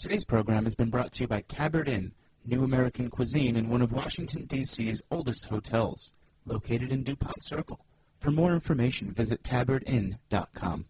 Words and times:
Today's 0.00 0.24
program 0.24 0.64
has 0.64 0.74
been 0.74 0.88
brought 0.88 1.12
to 1.12 1.24
you 1.24 1.28
by 1.28 1.42
Tabard 1.42 1.86
Inn, 1.86 2.12
new 2.46 2.64
American 2.64 3.10
cuisine 3.10 3.54
in 3.54 3.68
one 3.68 3.82
of 3.82 3.92
Washington, 3.92 4.46
D.C.'s 4.46 5.02
oldest 5.10 5.44
hotels, 5.44 6.12
located 6.46 6.90
in 6.90 7.02
DuPont 7.02 7.44
Circle. 7.44 7.78
For 8.18 8.30
more 8.30 8.54
information, 8.54 9.12
visit 9.12 9.42
tabardinn.com. 9.42 10.86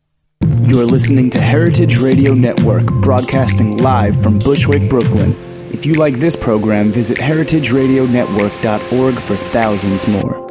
You're 0.62 0.84
listening 0.84 1.28
to 1.30 1.40
Heritage 1.40 1.98
Radio 1.98 2.34
Network, 2.34 2.86
broadcasting 2.86 3.78
live 3.78 4.22
from 4.22 4.38
Bushwick, 4.38 4.88
Brooklyn. 4.88 5.34
If 5.72 5.84
you 5.84 5.94
like 5.94 6.20
this 6.20 6.36
program, 6.36 6.92
visit 6.92 7.18
heritageradionetwork.org 7.18 9.14
for 9.14 9.34
thousands 9.34 10.06
more. 10.06 10.49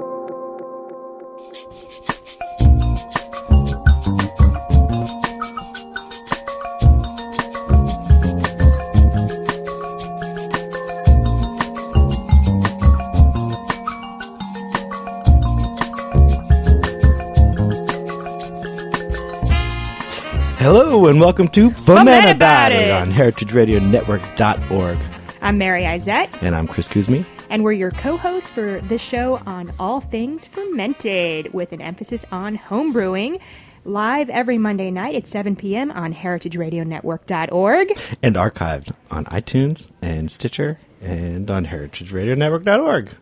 Welcome 21.30 21.50
to 21.50 21.70
Fuhmentaboudit 21.70 23.00
on 23.02 23.12
heritageradionetwork.org. 23.12 24.98
I'm 25.44 25.60
Mary 25.60 25.84
Izett, 25.84 26.42
And 26.42 26.56
I'm 26.56 26.68
Chris 26.68 26.88
Cuzme. 26.90 27.24
and 27.52 27.64
we're 27.64 27.74
your 27.74 27.92
co 27.92 28.18
hosts 28.18 28.50
for 28.50 28.82
this 28.82 29.00
show 29.00 29.36
on 29.46 29.72
all 29.78 30.02
things 30.02 30.48
fermented 30.48 31.54
with 31.54 31.72
an 31.72 31.82
emphasis 31.82 32.26
on 32.32 32.58
homebrewing. 32.58 33.40
Live 33.86 34.32
every 34.32 34.58
Monday 34.58 34.90
night 34.90 35.14
at 35.14 35.28
7 35.28 35.56
p.m. 35.56 35.92
on 35.92 36.16
heritageradionetwork.org. 36.16 38.00
And 38.24 38.36
archived 38.36 38.96
on 39.12 39.26
iTunes 39.26 39.88
and 40.02 40.32
Stitcher 40.32 40.80
and 41.00 41.48
on 41.52 41.68
heritageradionetwork.org. 41.68 43.16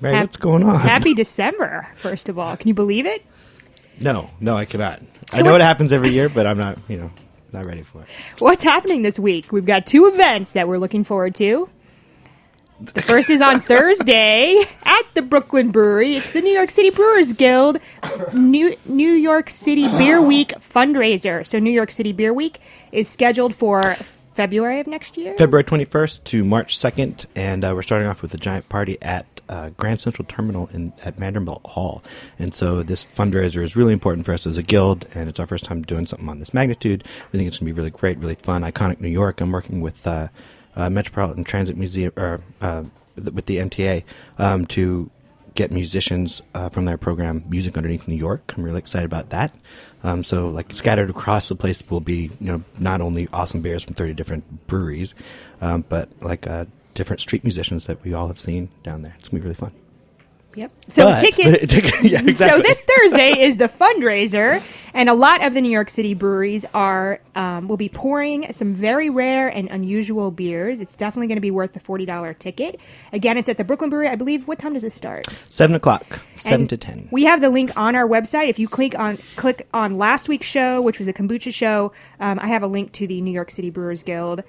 Mary, 0.00 0.14
Hap- 0.14 0.24
what's 0.24 0.38
going 0.38 0.62
on? 0.62 0.80
Happy 0.80 1.12
December, 1.22 1.88
first 1.96 2.30
of 2.30 2.38
all. 2.38 2.56
Can 2.56 2.68
you 2.68 2.74
believe 2.74 3.04
it? 3.04 3.22
No, 4.00 4.30
no, 4.40 4.56
I 4.56 4.64
cannot. 4.64 5.02
I 5.32 5.42
know 5.42 5.52
what- 5.52 5.60
it 5.60 5.64
happens 5.64 5.92
every 5.92 6.08
year, 6.10 6.30
but 6.30 6.46
I'm 6.46 6.56
not, 6.56 6.78
you 6.88 6.96
know, 6.96 7.10
not 7.52 7.66
ready 7.66 7.82
for 7.82 8.02
it. 8.02 8.08
What's 8.40 8.62
happening 8.62 9.02
this 9.02 9.18
week? 9.18 9.52
We've 9.52 9.66
got 9.66 9.86
two 9.86 10.06
events 10.06 10.52
that 10.52 10.68
we're 10.68 10.78
looking 10.78 11.04
forward 11.04 11.34
to. 11.36 11.68
The 12.80 13.02
first 13.02 13.28
is 13.28 13.40
on 13.40 13.60
Thursday 13.62 14.64
at 14.84 15.02
the 15.14 15.22
Brooklyn 15.22 15.70
Brewery. 15.70 16.14
It's 16.14 16.30
the 16.30 16.40
New 16.40 16.52
York 16.52 16.70
City 16.70 16.90
Brewers 16.90 17.32
Guild 17.32 17.78
New 18.32 18.76
New 18.84 19.12
York 19.12 19.50
City 19.50 19.88
Beer 19.98 20.22
Week 20.22 20.50
fundraiser. 20.58 21.44
So 21.46 21.58
New 21.58 21.72
York 21.72 21.90
City 21.90 22.12
Beer 22.12 22.32
Week 22.32 22.60
is 22.92 23.08
scheduled 23.08 23.54
for 23.54 23.82
February 24.38 24.78
of 24.78 24.86
next 24.86 25.16
year. 25.16 25.34
February 25.36 25.64
21st 25.64 26.22
to 26.22 26.44
March 26.44 26.78
2nd, 26.78 27.26
and 27.34 27.64
uh, 27.64 27.72
we're 27.74 27.82
starting 27.82 28.06
off 28.06 28.22
with 28.22 28.32
a 28.34 28.36
giant 28.38 28.68
party 28.68 28.96
at 29.02 29.37
uh, 29.48 29.70
Grand 29.70 30.00
Central 30.00 30.26
Terminal 30.26 30.68
in 30.72 30.92
at 31.04 31.16
Vanderbilt 31.16 31.62
Hall. 31.64 32.02
And 32.38 32.54
so 32.54 32.82
this 32.82 33.04
fundraiser 33.04 33.62
is 33.62 33.76
really 33.76 33.92
important 33.92 34.26
for 34.26 34.32
us 34.32 34.46
as 34.46 34.56
a 34.56 34.62
guild, 34.62 35.06
and 35.14 35.28
it's 35.28 35.40
our 35.40 35.46
first 35.46 35.64
time 35.64 35.82
doing 35.82 36.06
something 36.06 36.28
on 36.28 36.38
this 36.38 36.54
magnitude. 36.54 37.04
We 37.32 37.38
think 37.38 37.48
it's 37.48 37.58
going 37.58 37.68
to 37.68 37.74
be 37.74 37.76
really 37.76 37.90
great, 37.90 38.18
really 38.18 38.34
fun, 38.34 38.62
iconic 38.62 39.00
New 39.00 39.08
York. 39.08 39.40
I'm 39.40 39.52
working 39.52 39.80
with 39.80 40.06
uh, 40.06 40.28
uh, 40.76 40.90
Metropolitan 40.90 41.44
Transit 41.44 41.76
Museum 41.76 42.12
or 42.16 42.40
uh, 42.60 42.84
with 43.16 43.46
the 43.46 43.56
MTA 43.56 44.04
um, 44.38 44.66
to 44.66 45.10
get 45.54 45.72
musicians 45.72 46.40
uh, 46.54 46.68
from 46.68 46.84
their 46.84 46.96
program 46.96 47.42
Music 47.48 47.76
Underneath 47.76 48.06
New 48.06 48.14
York. 48.14 48.54
I'm 48.56 48.62
really 48.62 48.78
excited 48.78 49.06
about 49.06 49.30
that. 49.30 49.52
Um, 50.04 50.22
so, 50.22 50.48
like 50.48 50.72
scattered 50.72 51.10
across 51.10 51.48
the 51.48 51.56
place 51.56 51.82
will 51.90 52.00
be, 52.00 52.30
you 52.40 52.46
know, 52.46 52.62
not 52.78 53.00
only 53.00 53.28
awesome 53.32 53.60
beers 53.60 53.82
from 53.82 53.94
30 53.94 54.14
different 54.14 54.68
breweries, 54.68 55.16
um, 55.60 55.84
but 55.88 56.08
like 56.20 56.46
uh, 56.46 56.66
different 56.98 57.20
street 57.22 57.44
musicians 57.44 57.86
that 57.86 58.04
we 58.04 58.12
all 58.12 58.26
have 58.26 58.38
seen 58.38 58.68
down 58.82 59.02
there. 59.02 59.14
It's 59.18 59.28
gonna 59.30 59.40
be 59.40 59.44
really 59.44 59.54
fun. 59.54 59.72
Yep. 60.54 60.72
So 60.88 61.04
But- 61.04 61.20
tickets. 61.20 61.72
Yeah, 62.02 62.20
exactly. 62.26 62.62
So 62.62 62.62
this 62.62 62.80
Thursday 62.80 63.38
is 63.44 63.58
the 63.58 63.66
fundraiser, 63.68 64.60
and 64.94 65.08
a 65.08 65.14
lot 65.14 65.44
of 65.44 65.52
the 65.54 65.60
New 65.60 65.70
York 65.70 65.88
City 65.90 66.14
breweries 66.14 66.64
are 66.74 67.20
um, 67.36 67.68
will 67.68 67.76
be 67.76 67.88
pouring 67.88 68.52
some 68.52 68.74
very 68.74 69.08
rare 69.10 69.46
and 69.48 69.68
unusual 69.68 70.30
beers. 70.32 70.80
It's 70.80 70.96
definitely 70.96 71.26
going 71.28 71.36
to 71.36 71.42
be 71.42 71.50
worth 71.52 71.74
the 71.74 71.80
forty 71.80 72.06
dollar 72.06 72.34
ticket. 72.34 72.80
Again, 73.12 73.36
it's 73.36 73.48
at 73.48 73.56
the 73.56 73.64
Brooklyn 73.64 73.90
Brewery. 73.90 74.08
I 74.08 74.16
believe. 74.16 74.48
What 74.48 74.58
time 74.58 74.72
does 74.74 74.84
it 74.84 74.92
start? 74.92 75.26
Seven 75.48 75.76
o'clock, 75.76 76.22
seven 76.36 76.62
And 76.62 76.70
to 76.70 76.76
ten. 76.76 77.08
We 77.12 77.24
have 77.24 77.40
the 77.40 77.50
link 77.50 77.76
on 77.76 77.94
our 77.94 78.08
website. 78.08 78.48
If 78.48 78.58
you 78.58 78.68
click 78.68 78.98
on 78.98 79.18
click 79.36 79.68
on 79.72 79.96
last 79.96 80.28
week's 80.28 80.46
show, 80.46 80.80
which 80.80 80.98
was 80.98 81.06
the 81.06 81.12
kombucha 81.12 81.52
show, 81.54 81.92
um, 82.18 82.38
I 82.40 82.48
have 82.48 82.62
a 82.64 82.68
link 82.68 82.92
to 82.92 83.06
the 83.06 83.20
New 83.20 83.32
York 83.32 83.50
City 83.52 83.70
Brewers 83.70 84.02
Guild. 84.02 84.42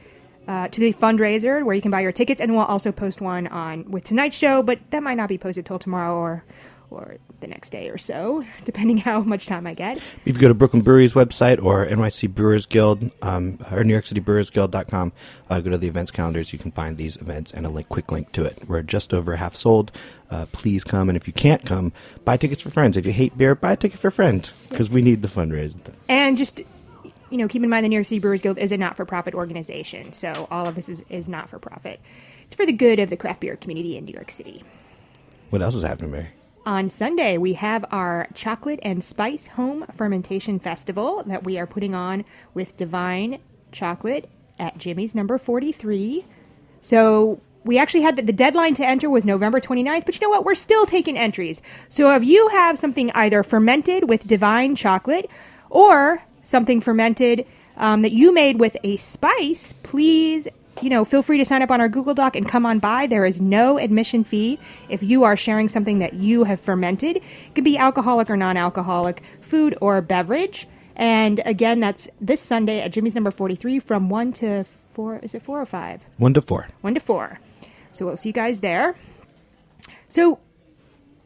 Uh, 0.49 0.67
to 0.67 0.79
the 0.79 0.91
fundraiser 0.91 1.63
where 1.63 1.75
you 1.75 1.81
can 1.81 1.91
buy 1.91 2.01
your 2.01 2.11
tickets, 2.11 2.41
and 2.41 2.55
we'll 2.55 2.65
also 2.65 2.91
post 2.91 3.21
one 3.21 3.45
on 3.45 3.85
with 3.91 4.03
tonight's 4.03 4.35
show, 4.35 4.63
but 4.63 4.79
that 4.89 5.03
might 5.03 5.13
not 5.13 5.29
be 5.29 5.37
posted 5.37 5.63
till 5.63 5.77
tomorrow 5.77 6.15
or 6.15 6.43
or 6.89 7.17
the 7.39 7.45
next 7.45 7.69
day 7.69 7.87
or 7.89 7.99
so, 7.99 8.43
depending 8.65 8.97
how 8.97 9.21
much 9.21 9.45
time 9.45 9.67
I 9.67 9.75
get. 9.75 9.97
If 9.97 10.21
you 10.25 10.33
go 10.33 10.47
to 10.47 10.55
Brooklyn 10.55 10.81
Brewery's 10.81 11.13
website 11.13 11.61
or 11.63 11.85
NYC 11.85 12.33
Brewers 12.33 12.65
Guild 12.65 13.11
um, 13.21 13.59
or 13.71 13.83
New 13.83 13.93
York 13.93 14.07
City 14.07 14.21
Brewers 14.21 14.49
Guild.com, 14.49 15.11
uh, 15.51 15.59
go 15.59 15.69
to 15.69 15.77
the 15.77 15.87
events 15.87 16.09
calendars. 16.09 16.51
You 16.51 16.57
can 16.57 16.71
find 16.71 16.97
these 16.97 17.17
events 17.17 17.51
and 17.51 17.67
a 17.67 17.69
link, 17.69 17.87
quick 17.89 18.11
link 18.11 18.31
to 18.31 18.45
it. 18.45 18.67
We're 18.67 18.81
just 18.81 19.13
over 19.13 19.35
half 19.35 19.53
sold. 19.53 19.91
Uh, 20.31 20.47
please 20.51 20.83
come, 20.83 21.09
and 21.09 21.15
if 21.15 21.27
you 21.27 21.33
can't 21.33 21.63
come, 21.63 21.91
buy 22.25 22.37
tickets 22.37 22.63
for 22.63 22.71
friends. 22.71 22.97
If 22.97 23.05
you 23.05 23.11
hate 23.11 23.37
beer, 23.37 23.53
buy 23.53 23.73
a 23.73 23.77
ticket 23.77 23.99
for 23.99 24.09
friends 24.11 24.51
because 24.69 24.89
we 24.89 25.01
need 25.01 25.21
the 25.21 25.27
fundraiser. 25.27 25.75
And 26.07 26.37
just 26.37 26.61
you 27.29 27.37
know, 27.37 27.47
keep 27.47 27.63
in 27.63 27.69
mind 27.69 27.85
the 27.85 27.89
New 27.89 27.95
York 27.95 28.05
City 28.05 28.19
Brewers 28.19 28.41
Guild 28.41 28.57
is 28.57 28.71
a 28.71 28.77
not-for-profit 28.77 29.33
organization, 29.33 30.13
so 30.13 30.47
all 30.49 30.67
of 30.67 30.75
this 30.75 30.89
is, 30.89 31.03
is 31.09 31.29
not 31.29 31.49
for 31.49 31.59
profit. 31.59 31.99
It's 32.45 32.55
for 32.55 32.65
the 32.65 32.73
good 32.73 32.99
of 32.99 33.09
the 33.09 33.17
craft 33.17 33.41
beer 33.41 33.55
community 33.55 33.97
in 33.97 34.05
New 34.05 34.13
York 34.13 34.31
City. 34.31 34.63
What 35.49 35.61
else 35.61 35.75
is 35.75 35.83
happening, 35.83 36.11
Mary? 36.11 36.29
On 36.65 36.89
Sunday, 36.89 37.37
we 37.37 37.53
have 37.53 37.85
our 37.89 38.27
Chocolate 38.33 38.79
and 38.83 39.03
Spice 39.03 39.47
Home 39.47 39.85
Fermentation 39.93 40.59
Festival 40.59 41.23
that 41.25 41.43
we 41.43 41.57
are 41.57 41.65
putting 41.65 41.95
on 41.95 42.25
with 42.53 42.77
Divine 42.77 43.39
Chocolate 43.71 44.29
at 44.59 44.77
Jimmy's 44.77 45.15
number 45.15 45.37
43. 45.37 46.25
So 46.81 47.41
we 47.63 47.77
actually 47.77 48.01
had 48.01 48.15
the, 48.17 48.21
the 48.21 48.33
deadline 48.33 48.73
to 48.75 48.87
enter 48.87 49.09
was 49.09 49.25
November 49.25 49.59
29th, 49.59 50.05
but 50.05 50.15
you 50.15 50.21
know 50.21 50.29
what? 50.29 50.45
We're 50.45 50.55
still 50.55 50.85
taking 50.85 51.17
entries. 51.17 51.61
So 51.87 52.13
if 52.15 52.23
you 52.23 52.49
have 52.49 52.77
something 52.77 53.11
either 53.11 53.41
fermented 53.41 54.09
with 54.09 54.27
Divine 54.27 54.75
Chocolate 54.75 55.29
or 55.69 56.21
something 56.49 56.81
fermented 56.81 57.45
um, 57.77 58.01
that 58.01 58.11
you 58.11 58.33
made 58.33 58.59
with 58.59 58.75
a 58.83 58.97
spice, 58.97 59.73
please 59.83 60.47
you 60.81 60.89
know, 60.89 61.03
feel 61.03 61.21
free 61.21 61.37
to 61.37 61.45
sign 61.45 61.61
up 61.61 61.71
on 61.71 61.81
our 61.81 61.89
Google 61.89 62.13
Doc 62.13 62.35
and 62.35 62.47
come 62.47 62.65
on 62.65 62.79
by. 62.79 63.07
There 63.07 63.25
is 63.25 63.41
no 63.41 63.77
admission 63.77 64.23
fee 64.23 64.59
if 64.87 65.03
you 65.03 65.23
are 65.23 65.35
sharing 65.35 65.67
something 65.67 65.99
that 65.99 66.13
you 66.13 66.45
have 66.45 66.59
fermented. 66.59 67.17
It 67.17 67.55
can 67.55 67.63
be 67.63 67.77
alcoholic 67.77 68.29
or 68.29 68.37
non 68.37 68.57
alcoholic, 68.57 69.23
food 69.41 69.77
or 69.81 70.01
beverage. 70.01 70.67
And 70.95 71.41
again, 71.45 71.79
that's 71.79 72.09
this 72.19 72.41
Sunday 72.41 72.81
at 72.81 72.91
Jimmy's 72.91 73.15
number 73.15 73.31
43 73.31 73.79
from 73.79 74.09
1 74.09 74.33
to 74.33 74.65
4. 74.93 75.19
Is 75.19 75.35
it 75.35 75.41
4 75.41 75.61
or 75.61 75.65
5? 75.65 76.05
One 76.17 76.33
to 76.33 76.41
four. 76.41 76.67
1 76.81 76.93
to 76.93 76.99
4. 76.99 77.39
So 77.91 78.05
we'll 78.05 78.17
see 78.17 78.29
you 78.29 78.33
guys 78.33 78.59
there. 78.59 78.95
So, 80.07 80.39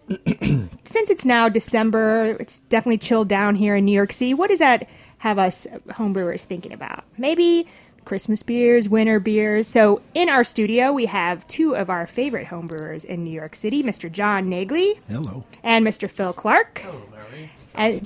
since 0.28 1.10
it's 1.10 1.26
now 1.26 1.50
December, 1.50 2.38
it's 2.40 2.60
definitely 2.70 3.00
chilled 3.00 3.30
down 3.30 3.56
here 3.56 3.76
in 3.76 3.86
New 3.86 3.94
York 3.94 4.12
City. 4.12 4.34
What 4.34 4.52
is 4.52 4.60
that 4.60 4.88
have 5.24 5.40
us 5.40 5.66
homebrewers 5.88 6.44
thinking 6.44 6.74
about? 6.74 7.06
Maybe 7.18 7.66
Christmas 8.04 8.44
beers, 8.44 8.90
winter 8.90 9.22
beers. 9.22 9.68
So, 9.68 10.02
in 10.14 10.28
our 10.28 10.44
studio, 10.44 10.92
we 10.92 11.06
have 11.06 11.48
two 11.48 11.76
of 11.78 11.90
our 11.90 12.06
favorite 12.06 12.48
homebrewers 12.48 13.06
in 13.06 13.24
New 13.24 13.32
York 13.32 13.56
City 13.56 13.82
Mr. 13.82 14.12
John 14.12 14.50
Naegele 14.50 15.00
Hello. 15.10 15.46
and 15.64 15.86
Mr. 15.88 16.12
Phil 16.12 16.34
Clarke. 16.34 16.80
Hello, 16.84 17.02
Mary. 17.12 17.50
And 17.74 18.06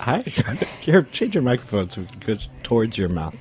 Hi. 0.00 0.20
Here, 0.80 1.02
change 1.10 1.34
your 1.34 1.42
microphone 1.42 1.90
so 1.90 2.02
it 2.02 2.20
goes 2.20 2.48
towards 2.62 2.96
your 2.96 3.08
mouth. 3.08 3.38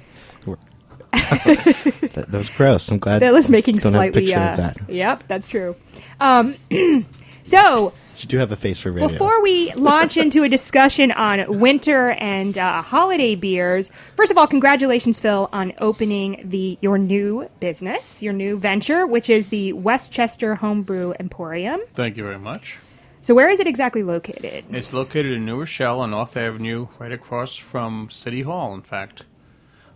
that, 1.11 2.25
that 2.29 2.31
was 2.37 2.49
gross. 2.49 2.89
I'm 2.91 2.99
glad. 2.99 3.19
That 3.21 3.33
was 3.33 3.47
making 3.49 3.75
don't 3.77 3.93
have 3.93 3.93
a 3.93 3.97
slightly. 3.97 4.21
picture 4.25 4.39
Uh, 4.39 4.51
of 4.51 4.57
that. 4.57 4.77
Yep, 4.89 5.23
that's 5.27 5.47
true. 5.47 5.75
Um, 6.19 6.55
so, 7.43 7.93
You 8.21 8.27
do 8.27 8.37
have 8.37 8.51
a 8.51 8.55
face 8.55 8.81
for 8.81 8.91
radio. 8.91 9.07
Before 9.07 9.41
we 9.43 9.71
launch 9.73 10.17
into 10.17 10.43
a 10.43 10.49
discussion 10.49 11.11
on 11.11 11.59
winter 11.59 12.11
and 12.11 12.57
uh, 12.57 12.81
holiday 12.81 13.35
beers, 13.35 13.91
first 14.15 14.31
of 14.31 14.37
all, 14.37 14.47
congratulations, 14.47 15.19
Phil, 15.19 15.49
on 15.53 15.73
opening 15.79 16.41
the 16.43 16.79
your 16.81 16.97
new 16.97 17.49
business, 17.59 18.23
your 18.23 18.33
new 18.33 18.57
venture, 18.57 19.05
which 19.05 19.29
is 19.29 19.49
the 19.49 19.73
Westchester 19.73 20.55
Homebrew 20.55 21.13
Emporium. 21.19 21.79
Thank 21.93 22.17
you 22.17 22.23
very 22.23 22.39
much. 22.39 22.77
So, 23.21 23.35
where 23.35 23.49
is 23.49 23.59
it 23.59 23.67
exactly 23.67 24.03
located? 24.03 24.65
It's 24.71 24.93
located 24.93 25.33
in 25.33 25.45
New 25.45 25.59
Rochelle 25.59 25.99
on 25.99 26.11
North 26.11 26.37
Avenue, 26.37 26.87
right 26.97 27.11
across 27.11 27.55
from 27.55 28.09
City 28.09 28.41
Hall, 28.41 28.73
in 28.73 28.81
fact. 28.81 29.23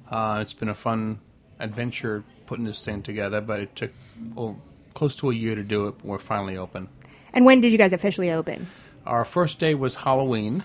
Uh, 0.10 0.40
it's 0.42 0.54
been 0.54 0.70
a 0.70 0.76
fun 0.76 1.20
adventure 1.60 2.24
putting 2.46 2.66
this 2.66 2.84
thing 2.84 3.02
together, 3.02 3.42
but 3.42 3.62
it 3.62 3.76
took 3.76 3.92
oh, 4.36 4.58
close 4.94 5.16
to 5.16 5.32
a 5.32 5.34
year 5.34 5.56
to 5.56 5.64
do 5.64 5.88
it. 5.88 5.96
We're 6.04 6.20
finally 6.20 6.58
open. 6.58 6.90
And 7.34 7.46
when 7.46 7.62
did 7.62 7.72
you 7.72 7.78
guys 7.78 7.94
officially 7.94 8.32
open? 8.32 8.68
Our 9.06 9.26
first 9.26 9.60
day 9.60 9.74
was 9.74 9.96
Halloween. 9.96 10.64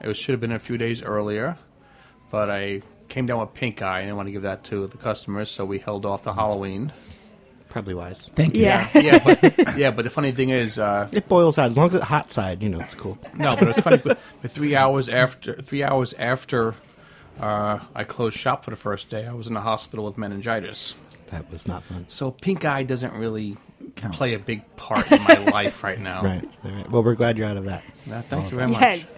It 0.00 0.14
should 0.16 0.32
have 0.32 0.40
been 0.40 0.52
a 0.52 0.58
few 0.58 0.78
days 0.78 1.02
earlier, 1.02 1.56
but 2.30 2.50
I 2.50 2.82
came 3.08 3.26
down 3.26 3.40
with 3.40 3.54
pink 3.54 3.82
eye. 3.82 3.98
And 4.00 4.04
I 4.04 4.06
didn't 4.06 4.16
want 4.16 4.26
to 4.28 4.32
give 4.32 4.42
that 4.42 4.64
to 4.64 4.86
the 4.86 4.96
customers, 4.98 5.50
so 5.50 5.64
we 5.64 5.78
held 5.78 6.06
off 6.06 6.22
the 6.22 6.32
Halloween. 6.32 6.92
Probably 7.68 7.94
wise. 7.94 8.30
Thank 8.34 8.54
you. 8.56 8.62
Yeah. 8.62 8.88
Yeah, 8.94 9.18
but 9.22 9.76
yeah, 9.76 9.90
but 9.90 10.02
the 10.02 10.10
funny 10.10 10.32
thing 10.32 10.48
is, 10.50 10.78
uh, 10.78 11.08
It 11.12 11.28
boils 11.28 11.58
out 11.58 11.66
as 11.66 11.76
long 11.76 11.88
as 11.88 11.94
it's 11.94 12.04
hot 12.04 12.32
side. 12.32 12.62
You 12.62 12.70
know, 12.70 12.80
it's 12.80 12.94
cool. 12.94 13.18
no, 13.34 13.54
but 13.56 13.68
it's 13.68 13.80
funny. 13.80 13.98
But, 13.98 14.18
but 14.40 14.50
three 14.50 14.74
hours 14.74 15.08
after, 15.10 15.54
three 15.60 15.82
hours 15.82 16.14
after 16.14 16.74
uh, 17.40 17.78
I 17.94 18.04
closed 18.04 18.36
shop 18.38 18.64
for 18.64 18.70
the 18.70 18.76
first 18.76 19.10
day, 19.10 19.26
I 19.26 19.32
was 19.32 19.46
in 19.48 19.54
the 19.54 19.60
hospital 19.60 20.06
with 20.06 20.16
meningitis. 20.16 20.94
That 21.28 21.50
was 21.52 21.66
not 21.66 21.84
fun. 21.84 22.06
So 22.08 22.30
pink 22.30 22.64
eye 22.64 22.84
doesn't 22.84 23.12
really 23.12 23.56
Count. 23.96 24.14
play 24.14 24.34
a 24.34 24.38
big 24.38 24.62
part 24.76 25.10
in 25.10 25.22
my 25.24 25.44
life 25.52 25.82
right 25.82 25.98
now. 26.00 26.22
Right. 26.22 26.48
All 26.64 26.70
right. 26.70 26.90
Well, 26.90 27.02
we're 27.02 27.14
glad 27.14 27.36
you're 27.38 27.46
out 27.46 27.56
of 27.56 27.64
that. 27.64 27.84
No, 28.06 28.20
thank 28.22 28.50
you 28.50 28.56
very 28.56 28.70
much. 28.70 28.80
Yes. 28.80 29.14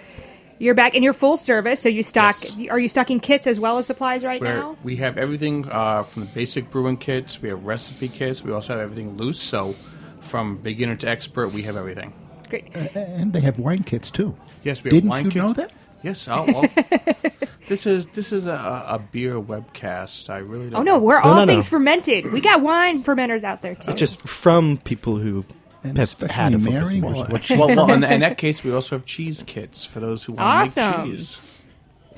You're 0.59 0.75
back 0.75 0.95
in 0.95 1.03
your 1.03 1.15
full 1.15 1.37
service, 1.39 1.81
so 1.81 1.89
you 1.89 2.03
stock. 2.03 2.37
Yes. 2.57 2.71
Are 2.71 2.79
you 2.79 2.89
stocking 2.89 3.19
kits 3.21 3.47
as 3.47 3.59
well 3.59 3.79
as 3.79 3.87
supplies 3.87 4.25
right 4.25 4.41
Where 4.41 4.57
now? 4.57 4.77
we 4.85 4.97
have 4.97 5.17
everything 5.17 5.67
uh, 5.71 6.03
from 6.03 6.27
the 6.27 6.29
basic 6.33 6.71
brewing 6.71 6.99
kits. 6.99 7.41
We 7.41 7.49
have 7.49 7.65
recipe 7.65 8.09
kits. 8.09 8.43
We 8.45 8.53
also 8.53 8.75
have 8.75 8.81
everything 8.83 9.17
loose. 9.17 9.41
So 9.41 9.75
from 10.21 10.59
beginner 10.59 10.97
to 10.97 11.09
expert, 11.09 11.49
we 11.49 11.63
have 11.63 11.77
everything. 11.77 12.13
Great. 12.51 12.75
And 12.77 13.33
they 13.33 13.41
have 13.41 13.59
wine 13.59 13.85
kits 13.85 14.11
too. 14.11 14.37
Yes, 14.63 14.85
we 14.85 14.91
Didn't 14.91 15.05
have 15.05 15.11
wine 15.11 15.25
you 15.27 15.31
kits. 15.31 15.45
know 15.45 15.53
that? 15.55 15.73
Yes. 16.03 16.29
Oh, 16.31 16.45
well, 16.47 16.69
this 17.70 17.87
is 17.87 18.06
this 18.08 18.32
is 18.32 18.46
a, 18.46 18.52
a 18.88 18.99
beer 18.99 19.40
webcast. 19.40 20.28
I 20.28 20.38
really 20.38 20.69
don't. 20.69 20.81
Oh 20.81 20.82
no, 20.82 20.99
we're 20.99 21.20
No, 21.20 21.25
all 21.28 21.34
no, 21.37 21.44
no. 21.44 21.46
things 21.46 21.69
fermented. 21.69 22.31
We 22.32 22.40
got 22.40 22.61
wine 22.61 23.02
fermenters 23.05 23.44
out 23.44 23.62
there 23.62 23.76
too. 23.76 23.93
It's 23.93 24.00
just 24.00 24.26
from 24.28 24.76
people 24.78 25.17
who 25.17 25.44
And 25.84 25.96
have 25.96 26.12
had 26.20 26.52
a 26.52 26.58
focus 26.58 26.72
Mary, 26.90 27.00
more. 27.00 27.12
well, 27.50 27.69
well 27.69 27.93
in, 27.93 28.02
in 28.05 28.20
that 28.20 28.37
case, 28.44 28.62
we 28.64 28.72
also 28.72 28.96
have 28.96 29.06
cheese 29.06 29.43
kits 29.46 29.84
for 29.87 30.00
those 30.00 30.25
who 30.25 30.32
want 30.34 30.46
Awesome. 30.46 30.93
to 30.93 30.99
make 31.06 31.17
cheese. 31.19 31.38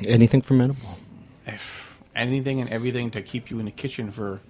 Anything 0.06 0.40
fermentable. 0.42 0.96
If 1.46 2.00
anything 2.16 2.60
and 2.60 2.70
everything 2.70 3.10
to 3.12 3.22
keep 3.22 3.50
you 3.50 3.58
in 3.58 3.66
the 3.66 3.70
kitchen 3.70 4.10
for, 4.10 4.40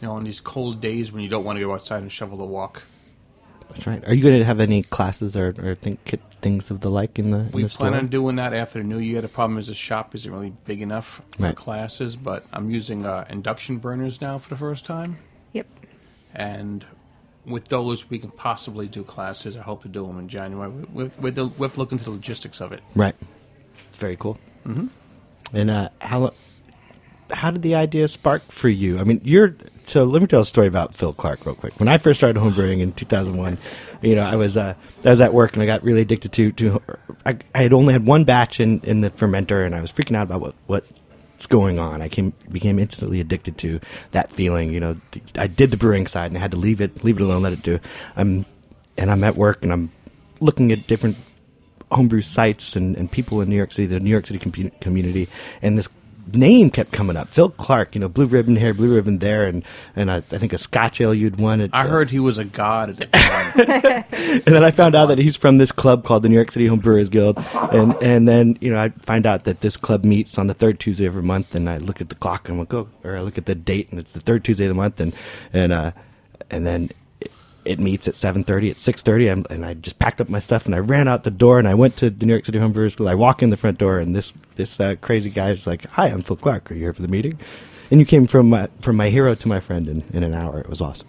you 0.00 0.06
know, 0.08 0.12
on 0.12 0.24
these 0.24 0.40
cold 0.40 0.80
days 0.82 1.10
when 1.10 1.22
you 1.22 1.28
don't 1.30 1.44
want 1.44 1.58
to 1.58 1.64
go 1.64 1.72
outside 1.72 2.02
and 2.02 2.12
shovel 2.12 2.36
the 2.38 2.44
walk. 2.44 2.82
That's 3.74 3.86
right. 3.86 4.06
Are 4.06 4.14
you 4.14 4.22
going 4.22 4.38
to 4.38 4.44
have 4.44 4.60
any 4.60 4.82
classes 4.82 5.36
or, 5.36 5.54
or 5.62 5.74
think 5.74 6.04
kit 6.04 6.20
things 6.40 6.70
of 6.70 6.80
the 6.80 6.90
like 6.90 7.18
in 7.18 7.30
the, 7.30 7.38
in 7.38 7.50
We 7.52 7.62
the 7.62 7.68
plan 7.68 7.92
store? 7.92 7.98
on 8.00 8.08
doing 8.08 8.36
that 8.36 8.52
after 8.52 8.78
the 8.80 8.84
new 8.84 8.98
year. 8.98 9.20
The 9.20 9.28
problem 9.28 9.58
is 9.58 9.68
the 9.68 9.74
shop 9.74 10.14
isn't 10.14 10.30
really 10.32 10.52
big 10.64 10.82
enough 10.82 11.22
for 11.36 11.42
Right. 11.44 11.56
classes, 11.56 12.16
but 12.16 12.44
I'm 12.52 12.70
using 12.70 13.06
uh, 13.06 13.24
induction 13.30 13.78
burners 13.78 14.20
now 14.20 14.38
for 14.38 14.48
the 14.50 14.56
first 14.56 14.84
time. 14.84 15.18
Yep. 15.52 15.66
and 16.34 16.84
with 17.44 17.66
those 17.68 18.08
we 18.08 18.18
can 18.20 18.30
possibly 18.30 18.86
do 18.86 19.02
classes. 19.02 19.56
I 19.56 19.62
hope 19.62 19.82
to 19.82 19.88
do 19.88 20.06
them 20.06 20.18
in 20.18 20.28
January. 20.28 20.70
We, 20.70 21.04
we, 21.04 21.04
we, 21.18 21.30
we 21.30 21.64
have 21.66 21.72
to 21.74 21.78
look 21.80 21.90
into 21.92 22.04
the 22.04 22.10
logistics 22.12 22.60
of 22.60 22.70
it. 22.72 22.80
Right. 22.94 23.16
It's 23.88 23.98
very 23.98 24.14
cool. 24.16 24.38
Mm-hmm. 24.66 24.86
And 25.56 25.70
uh, 25.70 25.88
how 26.00 26.32
how 27.30 27.50
did 27.50 27.62
the 27.62 27.74
idea 27.74 28.06
spark 28.08 28.50
for 28.52 28.68
you? 28.68 28.98
I 29.00 29.04
mean, 29.04 29.20
you're 29.24 29.56
so. 29.86 30.04
Let 30.04 30.22
me 30.22 30.28
tell 30.28 30.40
a 30.40 30.44
story 30.44 30.66
about 30.66 30.94
Phil 30.94 31.12
Clarke 31.12 31.44
real 31.46 31.54
quick. 31.54 31.78
When 31.78 31.88
I 31.88 31.98
first 31.98 32.20
started 32.20 32.40
homebrewing 32.40 32.80
in 32.80 32.92
2001, 32.92 33.58
you 34.02 34.16
know, 34.16 34.24
I 34.24 34.36
was 34.36 34.56
uh, 34.56 34.74
I 35.04 35.10
was 35.10 35.20
at 35.20 35.32
work 35.32 35.54
and 35.54 35.62
I 35.62 35.66
got 35.66 35.82
really 35.82 36.02
addicted 36.02 36.32
to 36.32 36.52
to. 36.52 36.82
I, 37.24 37.38
I 37.54 37.62
had 37.62 37.72
only 37.72 37.92
had 37.92 38.06
one 38.06 38.24
batch 38.24 38.60
in, 38.60 38.80
in 38.80 39.00
the 39.00 39.10
fermenter 39.10 39.64
and 39.64 39.74
I 39.74 39.80
was 39.80 39.92
freaking 39.92 40.16
out 40.16 40.24
about 40.24 40.40
what 40.40 40.54
what's 40.66 41.46
going 41.46 41.78
on. 41.78 42.02
I 42.02 42.08
came 42.08 42.32
became 42.50 42.78
instantly 42.78 43.20
addicted 43.20 43.58
to 43.58 43.80
that 44.12 44.32
feeling. 44.32 44.72
You 44.72 44.80
know, 44.80 45.00
I 45.36 45.46
did 45.46 45.70
the 45.70 45.76
brewing 45.76 46.06
side 46.06 46.30
and 46.30 46.38
I 46.38 46.40
had 46.40 46.52
to 46.52 46.56
leave 46.56 46.80
it 46.80 47.04
leave 47.04 47.16
it 47.16 47.22
alone, 47.22 47.42
let 47.42 47.52
it 47.52 47.62
do. 47.62 47.78
I'm 48.16 48.46
and 48.96 49.10
I'm 49.10 49.24
at 49.24 49.36
work 49.36 49.62
and 49.62 49.72
I'm 49.72 49.92
looking 50.40 50.72
at 50.72 50.86
different 50.86 51.16
homebrew 51.90 52.22
sites 52.22 52.74
and, 52.74 52.96
and 52.96 53.10
people 53.10 53.40
in 53.40 53.48
New 53.48 53.56
York 53.56 53.72
City, 53.72 53.86
the 53.86 54.00
New 54.00 54.10
York 54.10 54.26
City 54.26 54.38
compu- 54.38 54.80
community, 54.80 55.28
and 55.60 55.76
this 55.76 55.88
name 56.32 56.70
kept 56.70 56.92
coming 56.92 57.16
up. 57.16 57.28
Phil 57.28 57.50
Clarke, 57.50 57.94
you 57.94 58.00
know, 58.00 58.08
blue 58.08 58.26
ribbon 58.26 58.56
here, 58.56 58.74
blue 58.74 58.94
ribbon 58.94 59.18
there, 59.18 59.46
and 59.46 59.64
and 59.96 60.10
I, 60.10 60.16
I 60.16 60.20
think 60.20 60.52
a 60.52 60.58
Scotch 60.58 61.00
ale 61.00 61.14
you'd 61.14 61.36
won. 61.36 61.60
At, 61.60 61.70
I 61.72 61.84
uh, 61.84 61.88
heard 61.88 62.10
he 62.10 62.18
was 62.18 62.38
a 62.38 62.44
god 62.44 62.90
at 62.90 62.96
the 62.96 63.06
time. 64.32 64.42
and 64.46 64.54
then 64.54 64.64
I 64.64 64.70
found 64.70 64.94
out 64.94 65.06
that 65.06 65.18
he's 65.18 65.36
from 65.36 65.58
this 65.58 65.72
club 65.72 66.04
called 66.04 66.22
the 66.22 66.28
New 66.28 66.34
York 66.34 66.50
City 66.50 66.66
Home 66.66 66.80
Brewers 66.80 67.08
Guild, 67.08 67.38
and 67.54 67.94
and 68.02 68.28
then 68.28 68.56
you 68.60 68.70
know 68.70 68.78
I 68.78 68.90
find 68.90 69.26
out 69.26 69.44
that 69.44 69.60
this 69.60 69.76
club 69.76 70.04
meets 70.04 70.38
on 70.38 70.46
the 70.46 70.54
third 70.54 70.80
Tuesday 70.80 71.06
of 71.06 71.12
every 71.12 71.22
month, 71.22 71.54
and 71.54 71.68
I 71.68 71.78
look 71.78 72.00
at 72.00 72.08
the 72.08 72.16
clock 72.16 72.48
and 72.48 72.60
I 72.60 72.64
go, 72.64 72.88
or 73.04 73.16
I 73.16 73.20
look 73.20 73.38
at 73.38 73.46
the 73.46 73.54
date, 73.54 73.88
and 73.90 73.98
it's 73.98 74.12
the 74.12 74.20
third 74.20 74.44
Tuesday 74.44 74.64
of 74.64 74.70
the 74.70 74.74
month, 74.74 75.00
and 75.00 75.14
and 75.52 75.72
uh, 75.72 75.92
and 76.50 76.66
then. 76.66 76.90
It, 77.64 77.72
it 77.72 77.78
meets 77.78 78.08
at 78.08 78.16
seven 78.16 78.42
thirty. 78.42 78.70
At 78.70 78.78
six 78.78 79.02
thirty, 79.02 79.28
and 79.28 79.46
I 79.64 79.74
just 79.74 79.98
packed 79.98 80.20
up 80.20 80.28
my 80.28 80.40
stuff 80.40 80.66
and 80.66 80.74
I 80.74 80.78
ran 80.78 81.08
out 81.08 81.24
the 81.24 81.30
door 81.30 81.58
and 81.58 81.68
I 81.68 81.74
went 81.74 81.96
to 81.98 82.10
the 82.10 82.26
New 82.26 82.32
York 82.32 82.44
City 82.44 82.58
Home 82.58 82.72
Brewers 82.72 82.94
School. 82.94 83.08
I 83.08 83.14
walk 83.14 83.42
in 83.42 83.50
the 83.50 83.56
front 83.56 83.78
door 83.78 83.98
and 83.98 84.14
this 84.14 84.32
this 84.56 84.80
uh, 84.80 84.96
crazy 85.00 85.30
guy 85.30 85.50
is 85.50 85.66
like, 85.66 85.86
"Hi, 85.86 86.08
I'm 86.08 86.22
Phil 86.22 86.36
Clarke. 86.36 86.70
Are 86.70 86.74
you 86.74 86.80
here 86.80 86.92
for 86.92 87.02
the 87.02 87.08
meeting?" 87.08 87.38
And 87.92 88.00
you 88.00 88.06
came 88.06 88.26
from 88.26 88.48
my, 88.48 88.68
from 88.80 88.96
my 88.96 89.10
hero 89.10 89.34
to 89.34 89.48
my 89.48 89.60
friend 89.60 89.86
in, 89.86 90.02
in 90.14 90.22
an 90.22 90.32
hour. 90.32 90.58
It 90.60 90.70
was 90.70 90.80
awesome. 90.80 91.08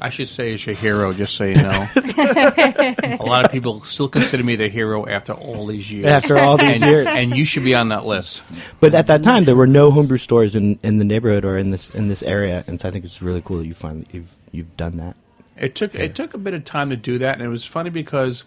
I 0.00 0.10
should 0.10 0.26
say 0.26 0.50
he's 0.50 0.66
your 0.66 0.74
hero, 0.74 1.12
just 1.12 1.36
so 1.36 1.44
you 1.44 1.54
know. 1.54 1.88
a 1.96 3.18
lot 3.20 3.44
of 3.44 3.52
people 3.52 3.84
still 3.84 4.08
consider 4.08 4.42
me 4.42 4.56
the 4.56 4.68
hero 4.68 5.06
after 5.06 5.32
all 5.32 5.66
these 5.66 5.90
years. 5.90 6.04
After 6.06 6.36
all 6.36 6.56
these 6.56 6.82
and, 6.82 6.90
years. 6.90 7.06
and 7.08 7.36
you 7.36 7.44
should 7.44 7.62
be 7.62 7.76
on 7.76 7.90
that 7.90 8.04
list. 8.04 8.42
But 8.80 8.92
at 8.92 9.06
that 9.06 9.22
time, 9.22 9.44
there 9.44 9.54
were 9.54 9.68
no 9.68 9.92
homebrew 9.92 10.18
stores 10.18 10.56
in, 10.56 10.80
in 10.82 10.98
the 10.98 11.04
neighborhood 11.04 11.44
or 11.44 11.56
in 11.56 11.70
this 11.70 11.90
in 11.90 12.08
this 12.08 12.22
area, 12.24 12.64
and 12.66 12.80
so 12.80 12.88
I 12.88 12.90
think 12.90 13.04
it's 13.04 13.22
really 13.22 13.40
cool 13.40 13.58
that 13.58 13.66
you 13.66 13.74
find 13.74 14.04
you've 14.12 14.34
you've 14.50 14.76
done 14.76 14.96
that. 14.98 15.16
It 15.58 15.74
took 15.74 15.94
it 15.94 16.14
took 16.14 16.34
a 16.34 16.38
bit 16.38 16.54
of 16.54 16.64
time 16.64 16.90
to 16.90 16.96
do 16.96 17.18
that, 17.18 17.34
and 17.34 17.42
it 17.42 17.48
was 17.48 17.64
funny 17.64 17.90
because 17.90 18.44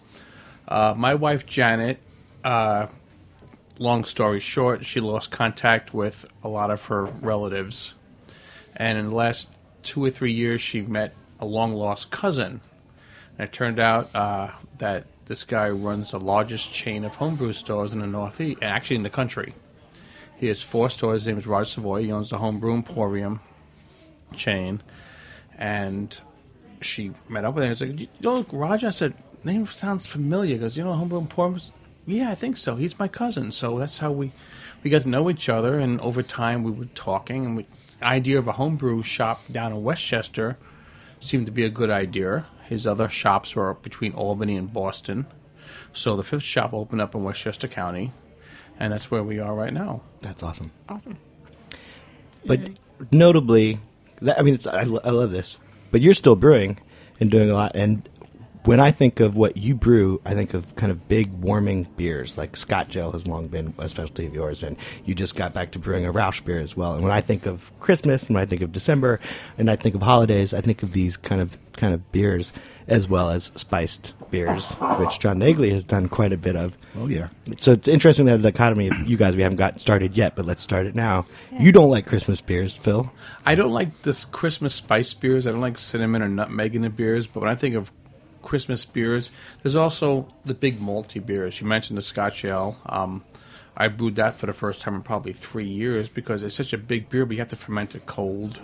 uh, 0.68 0.94
my 0.96 1.14
wife 1.14 1.44
Janet, 1.44 1.98
uh, 2.44 2.86
long 3.78 4.04
story 4.04 4.38
short, 4.38 4.84
she 4.84 5.00
lost 5.00 5.30
contact 5.30 5.92
with 5.92 6.24
a 6.44 6.48
lot 6.48 6.70
of 6.70 6.84
her 6.84 7.04
relatives, 7.04 7.94
and 8.76 8.96
in 8.96 9.08
the 9.08 9.14
last 9.14 9.50
two 9.82 10.04
or 10.04 10.10
three 10.10 10.32
years, 10.32 10.60
she 10.60 10.82
met 10.82 11.14
a 11.40 11.46
long 11.46 11.74
lost 11.74 12.10
cousin. 12.10 12.60
And 13.38 13.48
it 13.48 13.52
turned 13.52 13.80
out 13.80 14.14
uh, 14.14 14.50
that 14.78 15.06
this 15.26 15.44
guy 15.44 15.68
runs 15.70 16.10
the 16.10 16.20
largest 16.20 16.72
chain 16.72 17.04
of 17.04 17.14
homebrew 17.14 17.54
stores 17.54 17.92
in 17.92 18.00
the 18.00 18.06
Northeast, 18.06 18.62
actually 18.62 18.96
in 18.96 19.02
the 19.02 19.10
country. 19.10 19.54
He 20.36 20.46
has 20.48 20.62
four 20.62 20.90
stores. 20.90 21.22
His 21.22 21.28
name 21.28 21.38
is 21.38 21.46
Roger 21.46 21.70
Savoy. 21.70 22.02
He 22.02 22.12
owns 22.12 22.30
the 22.30 22.38
Homebrew 22.38 22.74
Emporium 22.74 23.40
chain, 24.36 24.82
and 25.58 26.18
she 26.80 27.12
met 27.28 27.44
up 27.44 27.54
with 27.54 27.64
him. 27.64 27.72
It's 27.72 27.80
like, 27.80 28.00
you 28.00 28.08
know, 28.22 28.44
Roger. 28.52 28.88
I 28.88 28.90
said, 28.90 29.14
name 29.44 29.66
sounds 29.66 30.06
familiar. 30.06 30.54
He 30.54 30.60
goes, 30.60 30.76
you 30.76 30.84
know, 30.84 30.92
Homebrew 30.94 31.20
Emporium. 31.20 31.60
Yeah, 32.06 32.30
I 32.30 32.34
think 32.34 32.56
so. 32.56 32.76
He's 32.76 32.98
my 32.98 33.08
cousin. 33.08 33.52
So 33.52 33.78
that's 33.78 33.98
how 33.98 34.10
we 34.10 34.32
we 34.82 34.90
got 34.90 35.02
to 35.02 35.08
know 35.08 35.28
each 35.30 35.48
other, 35.48 35.78
and 35.78 36.00
over 36.00 36.22
time 36.22 36.62
we 36.62 36.70
were 36.70 36.86
talking, 36.86 37.44
and 37.44 37.56
we, 37.56 37.66
the 37.98 38.06
idea 38.06 38.38
of 38.38 38.48
a 38.48 38.52
homebrew 38.52 39.02
shop 39.02 39.40
down 39.52 39.72
in 39.72 39.82
Westchester 39.82 40.56
seemed 41.20 41.46
to 41.46 41.52
be 41.52 41.64
a 41.64 41.68
good 41.68 41.90
idea. 41.90 42.46
His 42.66 42.86
other 42.86 43.08
shops 43.08 43.54
were 43.54 43.74
between 43.74 44.12
Albany 44.14 44.56
and 44.56 44.72
Boston, 44.72 45.26
so 45.92 46.16
the 46.16 46.22
fifth 46.22 46.42
shop 46.42 46.72
opened 46.72 47.02
up 47.02 47.14
in 47.14 47.24
Westchester 47.24 47.68
County, 47.68 48.12
and 48.78 48.92
that's 48.92 49.10
where 49.10 49.22
we 49.22 49.38
are 49.38 49.54
right 49.54 49.72
now. 49.72 50.00
That's 50.22 50.42
awesome. 50.42 50.70
Awesome. 50.88 51.18
But 52.46 52.60
notably, 53.10 53.80
that, 54.22 54.38
I 54.38 54.42
mean, 54.42 54.54
it's, 54.54 54.66
I, 54.66 54.80
I 54.80 54.84
love 54.84 55.30
this. 55.30 55.58
But 55.90 56.00
you're 56.00 56.14
still 56.14 56.36
brewing 56.36 56.78
and 57.18 57.30
doing 57.30 57.50
a 57.50 57.54
lot. 57.54 57.72
And 57.74 58.08
when 58.64 58.80
I 58.80 58.90
think 58.90 59.20
of 59.20 59.36
what 59.36 59.56
you 59.56 59.74
brew, 59.74 60.20
I 60.24 60.34
think 60.34 60.54
of 60.54 60.74
kind 60.76 60.92
of 60.92 61.08
big 61.08 61.32
warming 61.32 61.88
beers. 61.96 62.36
Like 62.36 62.56
Scotch 62.56 62.96
Ale 62.96 63.12
has 63.12 63.26
long 63.26 63.48
been 63.48 63.74
a 63.78 63.88
specialty 63.88 64.26
of 64.26 64.34
yours, 64.34 64.62
and 64.62 64.76
you 65.04 65.14
just 65.14 65.34
got 65.34 65.54
back 65.54 65.72
to 65.72 65.78
brewing 65.78 66.06
a 66.06 66.12
rauchbier 66.12 66.62
as 66.62 66.76
well. 66.76 66.94
And 66.94 67.02
when 67.02 67.12
I 67.12 67.20
think 67.20 67.46
of 67.46 67.72
Christmas, 67.80 68.26
and 68.26 68.34
when 68.34 68.42
I 68.42 68.46
think 68.46 68.62
of 68.62 68.72
December, 68.72 69.20
and 69.58 69.70
I 69.70 69.76
think 69.76 69.94
of 69.94 70.02
holidays, 70.02 70.52
I 70.52 70.60
think 70.60 70.82
of 70.82 70.92
these 70.92 71.16
kind 71.16 71.40
of 71.40 71.56
kind 71.72 71.94
of 71.94 72.12
beers 72.12 72.52
as 72.88 73.08
well 73.08 73.30
as 73.30 73.52
spiced 73.54 74.12
beers, 74.30 74.72
which 74.98 75.18
John 75.20 75.38
Naegele 75.38 75.70
has 75.70 75.84
done 75.84 76.08
quite 76.08 76.32
a 76.32 76.36
bit 76.36 76.56
of. 76.56 76.76
Oh 76.96 77.06
yeah. 77.06 77.28
So 77.56 77.72
it's 77.72 77.88
interesting 77.88 78.26
that 78.26 78.42
the 78.42 78.50
dichotomy 78.50 78.88
of 78.88 79.08
you 79.08 79.16
guys, 79.16 79.36
we 79.36 79.42
haven't 79.42 79.56
gotten 79.56 79.78
started 79.78 80.16
yet, 80.16 80.36
but 80.36 80.44
let's 80.44 80.60
start 80.60 80.86
it 80.86 80.94
now. 80.94 81.24
You 81.58 81.72
don't 81.72 81.90
like 81.90 82.06
Christmas 82.06 82.40
beers, 82.40 82.76
Phil. 82.76 83.10
I 83.46 83.54
don't 83.54 83.72
like 83.72 84.02
this 84.02 84.24
Christmas 84.24 84.74
spice 84.74 85.14
beers. 85.14 85.46
I 85.46 85.52
don't 85.52 85.60
like 85.60 85.78
cinnamon 85.78 86.22
or 86.22 86.28
nutmeg 86.28 86.74
in 86.74 86.82
the 86.82 86.90
beers. 86.90 87.26
But 87.26 87.40
when 87.40 87.48
I 87.48 87.54
think 87.54 87.76
of 87.76 87.90
Christmas 88.42 88.84
beers, 88.84 89.30
there's 89.62 89.76
also 89.76 90.28
the 90.44 90.54
big 90.54 90.80
malty 90.80 91.24
beers. 91.24 91.60
You 91.60 91.66
mentioned 91.66 91.98
the 91.98 92.02
Scotch 92.02 92.44
Ale. 92.44 92.76
Um, 92.86 93.24
I 93.76 93.88
brewed 93.88 94.16
that 94.16 94.34
for 94.34 94.46
the 94.46 94.52
first 94.52 94.80
time 94.80 94.94
in 94.94 95.02
probably 95.02 95.32
three 95.32 95.66
years 95.68 96.08
because 96.08 96.42
it's 96.42 96.54
such 96.54 96.72
a 96.72 96.78
big 96.78 97.08
beer, 97.08 97.24
but 97.24 97.32
you 97.32 97.38
have 97.38 97.48
to 97.48 97.56
ferment 97.56 97.94
it 97.94 98.06
cold. 98.06 98.60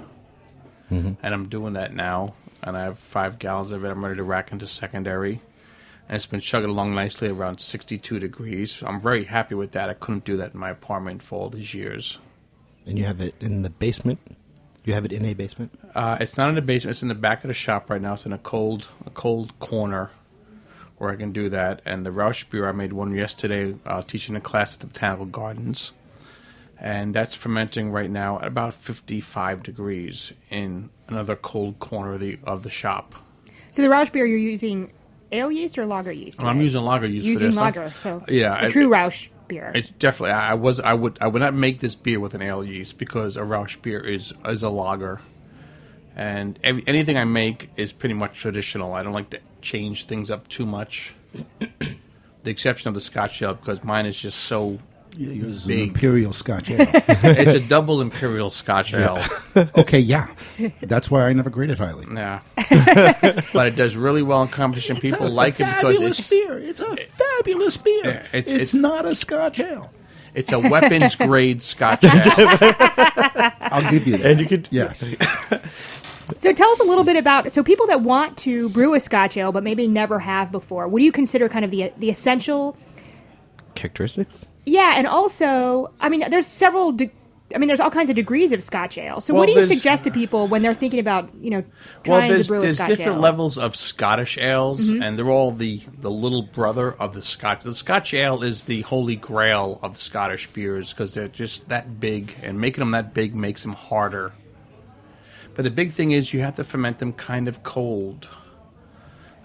And 1.22 1.34
I'm 1.34 1.48
doing 1.48 1.74
that 1.74 1.94
now. 1.94 2.28
And 2.62 2.76
I 2.76 2.84
have 2.84 2.98
five 2.98 3.38
gallons 3.38 3.72
of 3.72 3.84
it. 3.84 3.88
I'm 3.88 4.04
ready 4.04 4.16
to 4.16 4.22
rack 4.22 4.52
into 4.52 4.66
secondary. 4.66 5.40
And 6.08 6.16
it's 6.16 6.26
been 6.26 6.40
chugging 6.40 6.70
along 6.70 6.94
nicely 6.94 7.28
around 7.28 7.60
62 7.60 8.20
degrees. 8.20 8.82
I'm 8.86 9.00
very 9.00 9.24
happy 9.24 9.54
with 9.54 9.72
that. 9.72 9.90
I 9.90 9.94
couldn't 9.94 10.24
do 10.24 10.36
that 10.36 10.54
in 10.54 10.60
my 10.60 10.70
apartment 10.70 11.22
for 11.22 11.40
all 11.40 11.50
these 11.50 11.74
years. 11.74 12.18
And 12.86 12.98
you 12.98 13.04
have 13.04 13.20
it 13.20 13.34
in 13.40 13.62
the 13.62 13.70
basement. 13.70 14.20
You 14.86 14.94
have 14.94 15.04
it 15.04 15.10
in 15.12 15.24
a 15.24 15.34
basement. 15.34 15.76
Uh, 15.96 16.16
it's 16.20 16.36
not 16.36 16.48
in 16.48 16.54
the 16.54 16.62
basement. 16.62 16.92
It's 16.92 17.02
in 17.02 17.08
the 17.08 17.14
back 17.16 17.42
of 17.42 17.48
the 17.48 17.54
shop 17.54 17.90
right 17.90 18.00
now. 18.00 18.12
It's 18.12 18.24
in 18.24 18.32
a 18.32 18.38
cold, 18.38 18.86
a 19.04 19.10
cold 19.10 19.58
corner 19.58 20.10
where 20.98 21.10
I 21.10 21.16
can 21.16 21.32
do 21.32 21.48
that. 21.50 21.82
And 21.84 22.06
the 22.06 22.10
rauchbier, 22.10 22.68
I 22.68 22.72
made 22.72 22.92
one 22.92 23.12
yesterday, 23.12 23.74
uh, 23.84 24.02
teaching 24.02 24.36
a 24.36 24.40
class 24.40 24.74
at 24.74 24.80
the 24.80 24.86
Botanical 24.86 25.26
Gardens, 25.26 25.90
and 26.78 27.12
that's 27.12 27.34
fermenting 27.34 27.90
right 27.90 28.08
now 28.08 28.38
at 28.38 28.46
about 28.46 28.74
55 28.74 29.64
degrees 29.64 30.32
in 30.50 30.90
another 31.08 31.34
cold 31.34 31.80
corner 31.80 32.14
of 32.14 32.20
the 32.20 32.38
of 32.44 32.62
the 32.62 32.70
shop. 32.70 33.16
So 33.72 33.82
the 33.82 33.88
rauchbier, 33.88 34.18
you're 34.28 34.38
using 34.38 34.92
ale 35.32 35.50
yeast 35.50 35.78
or 35.78 35.86
lager 35.86 36.12
yeast? 36.12 36.38
And 36.38 36.48
I'm 36.48 36.60
using 36.60 36.82
lager 36.82 37.08
yeast 37.08 37.26
using 37.26 37.48
for 37.48 37.52
this. 37.52 37.60
lager. 37.60 37.92
So 37.96 38.24
yeah, 38.28 38.62
a 38.62 38.66
I- 38.66 38.68
true 38.68 38.88
Rausch 38.88 39.30
beer. 39.48 39.72
It's 39.74 39.90
definitely. 39.90 40.32
I 40.32 40.54
was. 40.54 40.80
I 40.80 40.94
would. 40.94 41.18
I 41.20 41.28
would 41.28 41.40
not 41.40 41.54
make 41.54 41.80
this 41.80 41.94
beer 41.94 42.20
with 42.20 42.34
an 42.34 42.42
ale 42.42 42.64
yeast 42.64 42.98
because 42.98 43.36
a 43.36 43.42
rauchbier 43.42 44.04
is 44.06 44.32
is 44.44 44.62
a 44.62 44.70
lager, 44.70 45.20
and 46.14 46.58
every, 46.62 46.84
anything 46.86 47.16
I 47.16 47.24
make 47.24 47.70
is 47.76 47.92
pretty 47.92 48.14
much 48.14 48.38
traditional. 48.38 48.94
I 48.94 49.02
don't 49.02 49.12
like 49.12 49.30
to 49.30 49.40
change 49.62 50.06
things 50.06 50.30
up 50.30 50.48
too 50.48 50.66
much. 50.66 51.14
the 51.58 52.50
exception 52.50 52.88
of 52.88 52.94
the 52.94 53.00
Scotch 53.00 53.42
ale 53.42 53.54
because 53.54 53.82
mine 53.84 54.06
is 54.06 54.18
just 54.18 54.38
so. 54.38 54.78
Yours 55.16 55.56
is 55.56 55.62
an 55.66 55.68
Big. 55.68 55.88
imperial 55.88 56.32
Scotch 56.32 56.70
ale. 56.70 56.78
it's 56.88 57.54
a 57.54 57.60
double 57.60 58.00
imperial 58.02 58.50
Scotch 58.50 58.92
ale. 58.94 59.22
okay, 59.76 59.98
yeah, 60.00 60.28
that's 60.82 61.10
why 61.10 61.26
I 61.26 61.32
never 61.32 61.50
graded 61.50 61.78
highly. 61.78 62.06
Yeah, 62.12 62.40
but 63.52 63.66
it 63.68 63.76
does 63.76 63.96
really 63.96 64.22
well 64.22 64.42
in 64.42 64.48
competition. 64.48 64.96
People 64.96 65.30
like 65.30 65.54
it 65.54 65.66
because 65.66 65.96
fabulous 65.96 66.18
it's 66.18 66.28
beer. 66.30 66.58
It's 66.58 66.80
a 66.80 66.96
fabulous 67.16 67.76
beer. 67.76 68.04
Yeah, 68.04 68.10
it's- 68.10 68.26
it's, 68.34 68.50
it's- 68.52 68.74
not 68.74 69.06
a 69.06 69.14
Scotch 69.14 69.58
ale. 69.60 69.90
it's 70.34 70.52
a 70.52 70.58
weapons 70.60 71.16
grade 71.16 71.62
Scotch 71.62 72.04
ale. 72.04 72.12
I'll 73.60 73.90
give 73.90 74.06
you 74.06 74.16
that. 74.18 74.26
And 74.32 74.40
you 74.40 74.46
could 74.46 74.68
yes. 74.70 75.14
So 76.38 76.52
tell 76.52 76.68
us 76.70 76.80
a 76.80 76.84
little 76.84 77.04
bit 77.04 77.16
about 77.16 77.52
so 77.52 77.62
people 77.62 77.86
that 77.86 78.00
want 78.02 78.36
to 78.38 78.68
brew 78.70 78.94
a 78.94 79.00
Scotch 79.00 79.36
ale 79.36 79.52
but 79.52 79.62
maybe 79.62 79.86
never 79.86 80.18
have 80.18 80.50
before. 80.52 80.88
What 80.88 80.98
do 80.98 81.04
you 81.04 81.12
consider 81.12 81.48
kind 81.48 81.64
of 81.64 81.70
the 81.70 81.92
the 81.96 82.10
essential? 82.10 82.76
characteristics. 83.76 84.44
Yeah, 84.66 84.94
and 84.96 85.06
also, 85.06 85.92
I 86.00 86.08
mean, 86.08 86.28
there's 86.28 86.46
several. 86.46 86.92
De- 86.92 87.10
I 87.54 87.58
mean, 87.58 87.68
there's 87.68 87.78
all 87.78 87.90
kinds 87.90 88.10
of 88.10 88.16
degrees 88.16 88.50
of 88.50 88.60
Scotch 88.60 88.98
ale. 88.98 89.20
So, 89.20 89.32
Well, 89.32 89.42
what 89.42 89.46
do 89.46 89.52
you 89.52 89.64
suggest 89.64 90.02
to 90.02 90.10
people 90.10 90.48
when 90.48 90.62
they're 90.62 90.74
thinking 90.74 90.98
about 90.98 91.30
you 91.40 91.50
know 91.50 91.64
Well, 92.04 92.18
trying 92.18 92.28
there's 92.28 92.48
to 92.48 92.52
brew 92.52 92.58
a 92.58 92.62
there's 92.62 92.74
Scotch 92.76 92.88
different 92.88 93.14
ale? 93.14 93.20
levels 93.20 93.56
of 93.56 93.76
Scottish 93.76 94.36
ales, 94.36 94.88
and 94.88 95.16
they're 95.16 95.30
all 95.30 95.52
the 95.52 95.80
the 96.00 96.10
little 96.10 96.42
brother 96.42 96.92
of 97.00 97.14
the 97.14 97.22
Scotch. 97.22 97.62
The 97.62 97.74
Scotch 97.76 98.12
ale 98.14 98.42
is 98.42 98.64
the 98.64 98.82
holy 98.82 99.14
grail 99.14 99.78
of 99.84 99.96
Scottish 99.96 100.48
beers 100.48 100.92
because 100.92 101.14
they're 101.14 101.28
just 101.28 101.68
that 101.68 102.00
big, 102.00 102.34
and 102.42 102.60
making 102.60 102.80
them 102.80 102.90
that 102.90 103.14
big 103.14 103.36
makes 103.36 103.62
them 103.62 103.74
harder. 103.74 104.32
But 105.54 105.62
the 105.62 105.70
big 105.70 105.92
thing 105.92 106.10
is 106.10 106.34
you 106.34 106.40
have 106.40 106.56
to 106.56 106.64
ferment 106.64 106.98
them 106.98 107.12
kind 107.12 107.46
of 107.46 107.62
cold. 107.62 108.28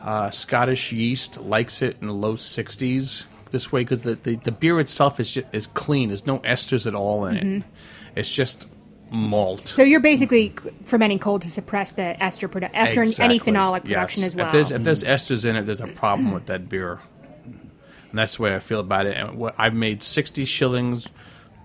Uh, 0.01 0.31
Scottish 0.31 0.91
yeast 0.91 1.39
likes 1.39 1.83
it 1.83 1.97
in 2.01 2.07
the 2.07 2.13
low 2.13 2.33
60s 2.33 3.25
this 3.51 3.71
way 3.71 3.81
because 3.81 4.03
the, 4.03 4.15
the, 4.15 4.35
the 4.35 4.51
beer 4.51 4.79
itself 4.79 5.19
is 5.19 5.31
just, 5.31 5.47
is 5.53 5.67
clean. 5.67 6.09
There's 6.09 6.25
no 6.25 6.39
esters 6.39 6.87
at 6.87 6.95
all 6.95 7.25
in 7.25 7.37
it. 7.37 7.43
Mm-hmm. 7.43 7.69
It's 8.15 8.31
just 8.31 8.65
malt. 9.11 9.67
So 9.67 9.83
you're 9.83 9.99
basically 9.99 10.53
c- 10.61 10.71
fermenting 10.85 11.19
cold 11.19 11.41
to 11.43 11.49
suppress 11.49 11.93
the 11.93 12.21
ester 12.23 12.47
produ- 12.49 12.71
ester 12.73 13.01
and 13.01 13.19
any 13.19 13.35
Exactly. 13.35 13.53
phenolic 13.53 13.81
Yes. 13.83 13.93
production 13.93 14.23
as 14.23 14.35
well. 14.35 14.47
If 14.47 14.51
there's, 14.53 14.71
if 14.71 14.83
there's 14.83 15.03
mm-hmm. 15.03 15.11
esters 15.11 15.45
in 15.45 15.55
it, 15.55 15.65
there's 15.65 15.81
a 15.81 15.87
problem 15.87 16.31
with 16.31 16.47
that 16.47 16.69
beer. 16.69 16.99
And 17.45 18.19
that's 18.19 18.37
the 18.37 18.43
way 18.43 18.55
I 18.55 18.59
feel 18.59 18.79
about 18.79 19.05
it. 19.05 19.15
And 19.15 19.37
what, 19.37 19.55
I've 19.57 19.73
made 19.73 20.03
60 20.03 20.45
shillings 20.45 21.07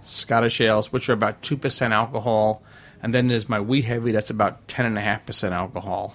Scottish 0.06 0.60
ales, 0.60 0.92
which 0.92 1.08
are 1.08 1.12
about 1.12 1.42
2% 1.42 1.90
alcohol. 1.90 2.62
And 3.02 3.12
then 3.12 3.26
there's 3.26 3.48
my 3.48 3.60
wee 3.60 3.82
heavy, 3.82 4.12
that's 4.12 4.30
about 4.30 4.66
10.5% 4.68 5.50
alcohol. 5.52 6.14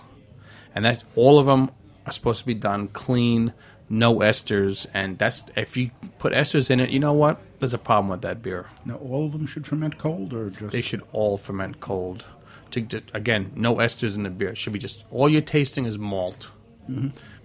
And 0.74 0.86
that's 0.86 1.04
all 1.16 1.38
of 1.38 1.46
them 1.46 1.70
are 2.06 2.12
supposed 2.12 2.40
to 2.40 2.46
be 2.46 2.54
done 2.54 2.88
clean, 2.88 3.54
no 3.92 4.16
esters. 4.20 4.88
And 4.94 5.18
that's 5.20 5.44
if 5.56 5.78
you 5.78 5.92
put 6.18 6.34
esters 6.34 6.72
in 6.72 6.80
it, 6.80 6.90
you 6.90 7.00
know 7.00 7.14
what? 7.14 7.40
There's 7.60 7.74
a 7.74 7.78
problem 7.78 8.10
with 8.10 8.22
that 8.22 8.42
beer. 8.42 8.66
Now, 8.86 8.96
all 8.96 9.28
of 9.28 9.34
them 9.34 9.46
should 9.46 9.68
ferment 9.68 9.98
cold, 10.00 10.34
or 10.34 10.50
just 10.50 10.72
They 10.72 10.82
should 10.82 11.04
all 11.12 11.38
ferment 11.38 11.80
cold. 11.82 12.26
To, 12.72 12.82
to- 12.82 13.04
again, 13.14 13.52
no 13.56 13.76
esters 13.76 14.16
in 14.16 14.24
the 14.24 14.30
beer. 14.30 14.50
It 14.50 14.58
should 14.58 14.74
be 14.74 14.80
just 14.80 15.04
all 15.12 15.28
you're 15.30 15.42
tasting 15.42 15.86
is 15.86 16.00
malt, 16.00 16.50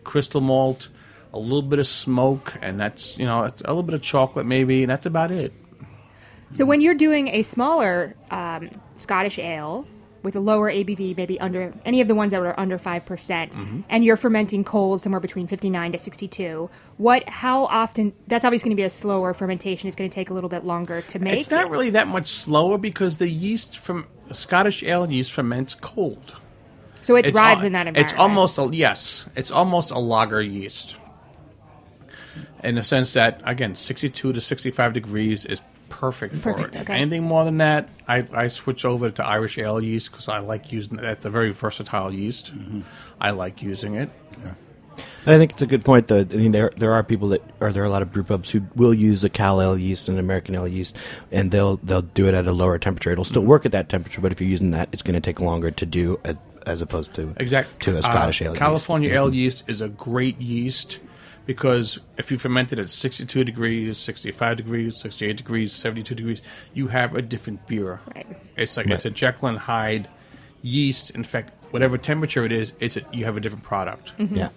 crystal 0.05 0.41
malt, 0.41 0.89
a 1.35 1.39
little 1.39 1.63
bit 1.63 1.81
of 1.81 1.87
smoke, 1.87 2.55
and 2.63 2.79
that's 2.81 3.19
you 3.19 3.27
know 3.27 3.43
it's 3.43 3.61
a 3.63 3.67
little 3.67 3.83
bit 3.83 3.95
of 3.95 4.03
chocolate 4.03 4.47
maybe, 4.47 4.85
and 4.85 4.91
that's 4.91 5.05
about 5.07 5.33
it. 5.33 5.53
So 6.53 6.65
when 6.65 6.81
you're 6.81 6.95
doing 6.95 7.27
a 7.29 7.43
smaller 7.43 8.15
um, 8.31 8.71
Scottish 8.95 9.39
ale 9.41 9.85
with 10.27 10.35
a 10.35 10.41
lower 10.41 10.69
ABV, 10.71 11.17
maybe 11.17 11.39
under 11.39 11.73
any 11.85 12.01
of 12.01 12.09
the 12.09 12.15
ones 12.17 12.33
that 12.33 12.41
are 12.43 12.59
under 12.59 12.77
five 12.79 13.07
percent, 13.07 13.53
Mm-hmm. 13.53 13.81
and 13.89 14.05
you're 14.05 14.17
fermenting 14.17 14.65
cold 14.65 15.01
somewhere 15.01 15.21
between 15.21 15.47
59 15.47 15.93
to 15.93 15.99
62, 15.99 16.69
what? 16.99 17.29
How 17.29 17.67
often? 17.67 18.13
That's 18.27 18.45
obviously 18.45 18.71
going 18.71 18.77
to 18.77 18.81
be 18.81 18.85
a 18.87 18.91
slower 18.91 19.33
fermentation. 19.35 19.87
It's 19.87 19.97
going 19.97 20.11
to 20.11 20.15
take 20.15 20.31
a 20.31 20.35
little 20.35 20.51
bit 20.51 20.65
longer 20.65 21.01
to 21.03 21.19
make. 21.21 21.39
It's 21.39 21.51
not 21.51 21.71
really 21.71 21.91
that 21.91 22.09
much 22.09 22.27
slower 22.27 22.77
because 22.77 23.19
the 23.19 23.29
yeast 23.29 23.79
from 23.79 24.07
Scottish 24.33 24.83
ale 24.83 25.09
yeast 25.09 25.33
ferments 25.33 25.77
cold. 25.77 26.35
so 27.03 27.15
it 27.15 27.31
thrives 27.31 27.63
in 27.63 27.73
that 27.75 27.87
environment. 27.87 28.13
It's 28.13 28.19
almost 28.19 28.59
a 28.59 28.69
yes. 28.73 29.27
It's 29.37 29.53
almost 29.53 29.93
a 29.93 29.99
lager 30.01 30.43
yeast, 30.43 30.97
in 32.65 32.75
the 32.75 32.83
sense 32.83 33.13
that 33.13 33.41
again, 33.45 33.77
sixty-two 33.77 34.33
to 34.33 34.41
sixty-five 34.41 34.93
degrees 34.93 35.45
is 35.45 35.61
perfect, 35.89 36.41
Perfect, 36.43 36.75
for 36.75 36.81
it. 36.81 36.83
okay. 36.83 36.95
Anything 36.95 37.25
more 37.25 37.45
than 37.45 37.59
that, 37.59 37.89
I, 38.09 38.27
I 38.33 38.49
switch 38.49 38.85
over 38.85 39.11
to 39.11 39.25
Irish 39.25 39.59
ale 39.59 39.81
yeast 39.81 40.11
because 40.11 40.29
I 40.29 40.39
like 40.39 40.73
using. 40.73 40.97
That's 40.97 41.25
a 41.27 41.31
very 41.31 41.53
versatile 41.53 42.13
yeast. 42.13 42.55
Mm-hmm. 42.55 42.83
I 43.21 43.31
like 43.31 43.63
using 43.63 43.95
it. 43.95 44.11
And 45.27 45.35
I 45.35 45.39
think 45.39 45.53
it's 45.53 45.63
a 45.63 45.67
good 45.67 45.85
point. 45.85 46.09
Though 46.09 46.21
I 46.21 46.25
mean, 46.25 46.53
there 46.53 46.71
there 46.77 46.93
are 46.93 47.03
people 47.03 47.29
that, 47.29 47.43
or 47.61 47.73
there 47.73 47.83
are 47.83 47.87
a 47.87 47.91
lot 47.91 48.03
of 48.03 48.13
brew 48.13 48.23
pubs 48.23 48.51
who 48.51 48.63
will 48.77 48.95
use 48.95 49.25
a 49.25 49.29
Cal 49.29 49.61
ale 49.61 49.77
yeast 49.77 50.09
and 50.09 50.17
an 50.17 50.25
American 50.25 50.55
ale 50.55 50.69
yeast, 50.69 50.97
and 51.33 51.51
they'll 51.51 51.79
they'll 51.79 52.03
do 52.03 52.29
it 52.29 52.35
at 52.35 52.47
a 52.47 52.53
lower 52.53 52.79
temperature. 52.79 53.11
It'll 53.11 53.25
still 53.25 53.43
mm-hmm. 53.43 53.51
work 53.51 53.67
at 53.67 53.73
that 53.73 53.89
temperature, 53.89 54.21
but 54.21 54.33
if 54.33 54.41
you're 54.41 54.51
using 54.51 54.71
that, 54.71 54.89
it's 54.93 55.03
going 55.03 55.15
to 55.15 55.21
take 55.21 55.41
longer 55.41 55.71
to 55.71 55.87
do 55.87 56.21
a, 56.25 56.37
as 56.67 56.81
opposed 56.81 57.13
to 57.15 57.35
Exact 57.39 57.81
to 57.81 57.97
a 57.97 57.99
uh, 57.99 58.03
Scottish 58.03 58.41
ale. 58.41 58.53
yeast. 58.53 58.59
California 58.59 59.11
mm-hmm. 59.11 59.17
ale 59.17 59.35
yeast 59.35 59.65
is 59.67 59.81
a 59.81 59.89
great 59.89 60.41
yeast 60.41 61.01
because 61.47 61.99
if 62.19 62.31
you 62.31 62.39
ferment 62.39 62.73
it 62.73 62.79
at 62.79 62.91
62 62.91 63.45
degrees, 63.45 63.99
65 63.99 64.57
degrees, 64.57 65.01
68 65.01 65.37
degrees, 65.37 65.73
72 65.73 66.15
degrees, 66.15 66.43
you 66.75 66.89
have 66.89 67.15
a 67.15 67.23
different 67.23 67.67
beer. 67.67 68.01
Right. 68.15 68.27
It's 68.57 68.77
like 68.77 68.89
it's 68.89 69.05
a 69.05 69.11
Jekyll 69.11 69.49
and 69.49 69.59
Hyde 69.59 70.09
yeast. 70.63 71.11
In 71.11 71.25
fact, 71.25 71.53
whatever 71.71 71.97
temperature 71.97 72.45
it 72.45 72.53
is, 72.53 72.73
it's 72.81 72.97
a, 72.97 73.03
you 73.13 73.25
have 73.25 73.37
a 73.37 73.41
different 73.41 73.65
product. 73.65 74.13
Mm-hmm. 74.19 74.37
Yeah. 74.37 74.49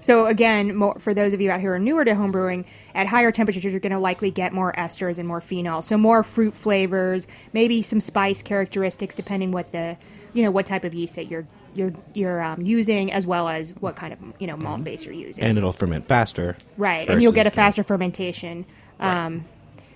So 0.00 0.26
again, 0.26 0.76
more, 0.76 0.98
for 0.98 1.12
those 1.12 1.32
of 1.34 1.40
you 1.40 1.50
out 1.50 1.60
here 1.60 1.70
who 1.70 1.76
are 1.76 1.78
newer 1.78 2.04
to 2.04 2.12
homebrewing, 2.12 2.66
at 2.94 3.06
higher 3.08 3.32
temperatures 3.32 3.64
you're 3.64 3.80
going 3.80 3.92
to 3.92 3.98
likely 3.98 4.30
get 4.30 4.52
more 4.52 4.72
esters 4.74 5.18
and 5.18 5.26
more 5.26 5.40
phenols, 5.40 5.84
So 5.84 5.98
more 5.98 6.22
fruit 6.22 6.54
flavors, 6.54 7.26
maybe 7.52 7.82
some 7.82 8.00
spice 8.00 8.42
characteristics, 8.42 9.14
depending 9.14 9.50
what 9.50 9.72
the 9.72 9.96
you 10.34 10.44
know 10.44 10.50
what 10.50 10.66
type 10.66 10.84
of 10.84 10.94
yeast 10.94 11.16
that 11.16 11.26
you're 11.28 11.46
you're 11.74 11.92
you're 12.14 12.42
um, 12.42 12.62
using, 12.62 13.12
as 13.12 13.26
well 13.26 13.48
as 13.48 13.70
what 13.80 13.96
kind 13.96 14.12
of 14.12 14.18
you 14.38 14.46
know 14.46 14.56
malt 14.56 14.84
base 14.84 15.04
you're 15.04 15.14
using. 15.14 15.44
And 15.44 15.56
it'll 15.58 15.72
ferment 15.72 16.06
faster. 16.06 16.56
right, 16.76 17.08
and 17.08 17.22
you'll 17.22 17.32
get 17.32 17.46
a 17.46 17.50
versus- 17.50 17.56
faster 17.56 17.82
fermentation. 17.82 18.64
Um, 19.00 19.44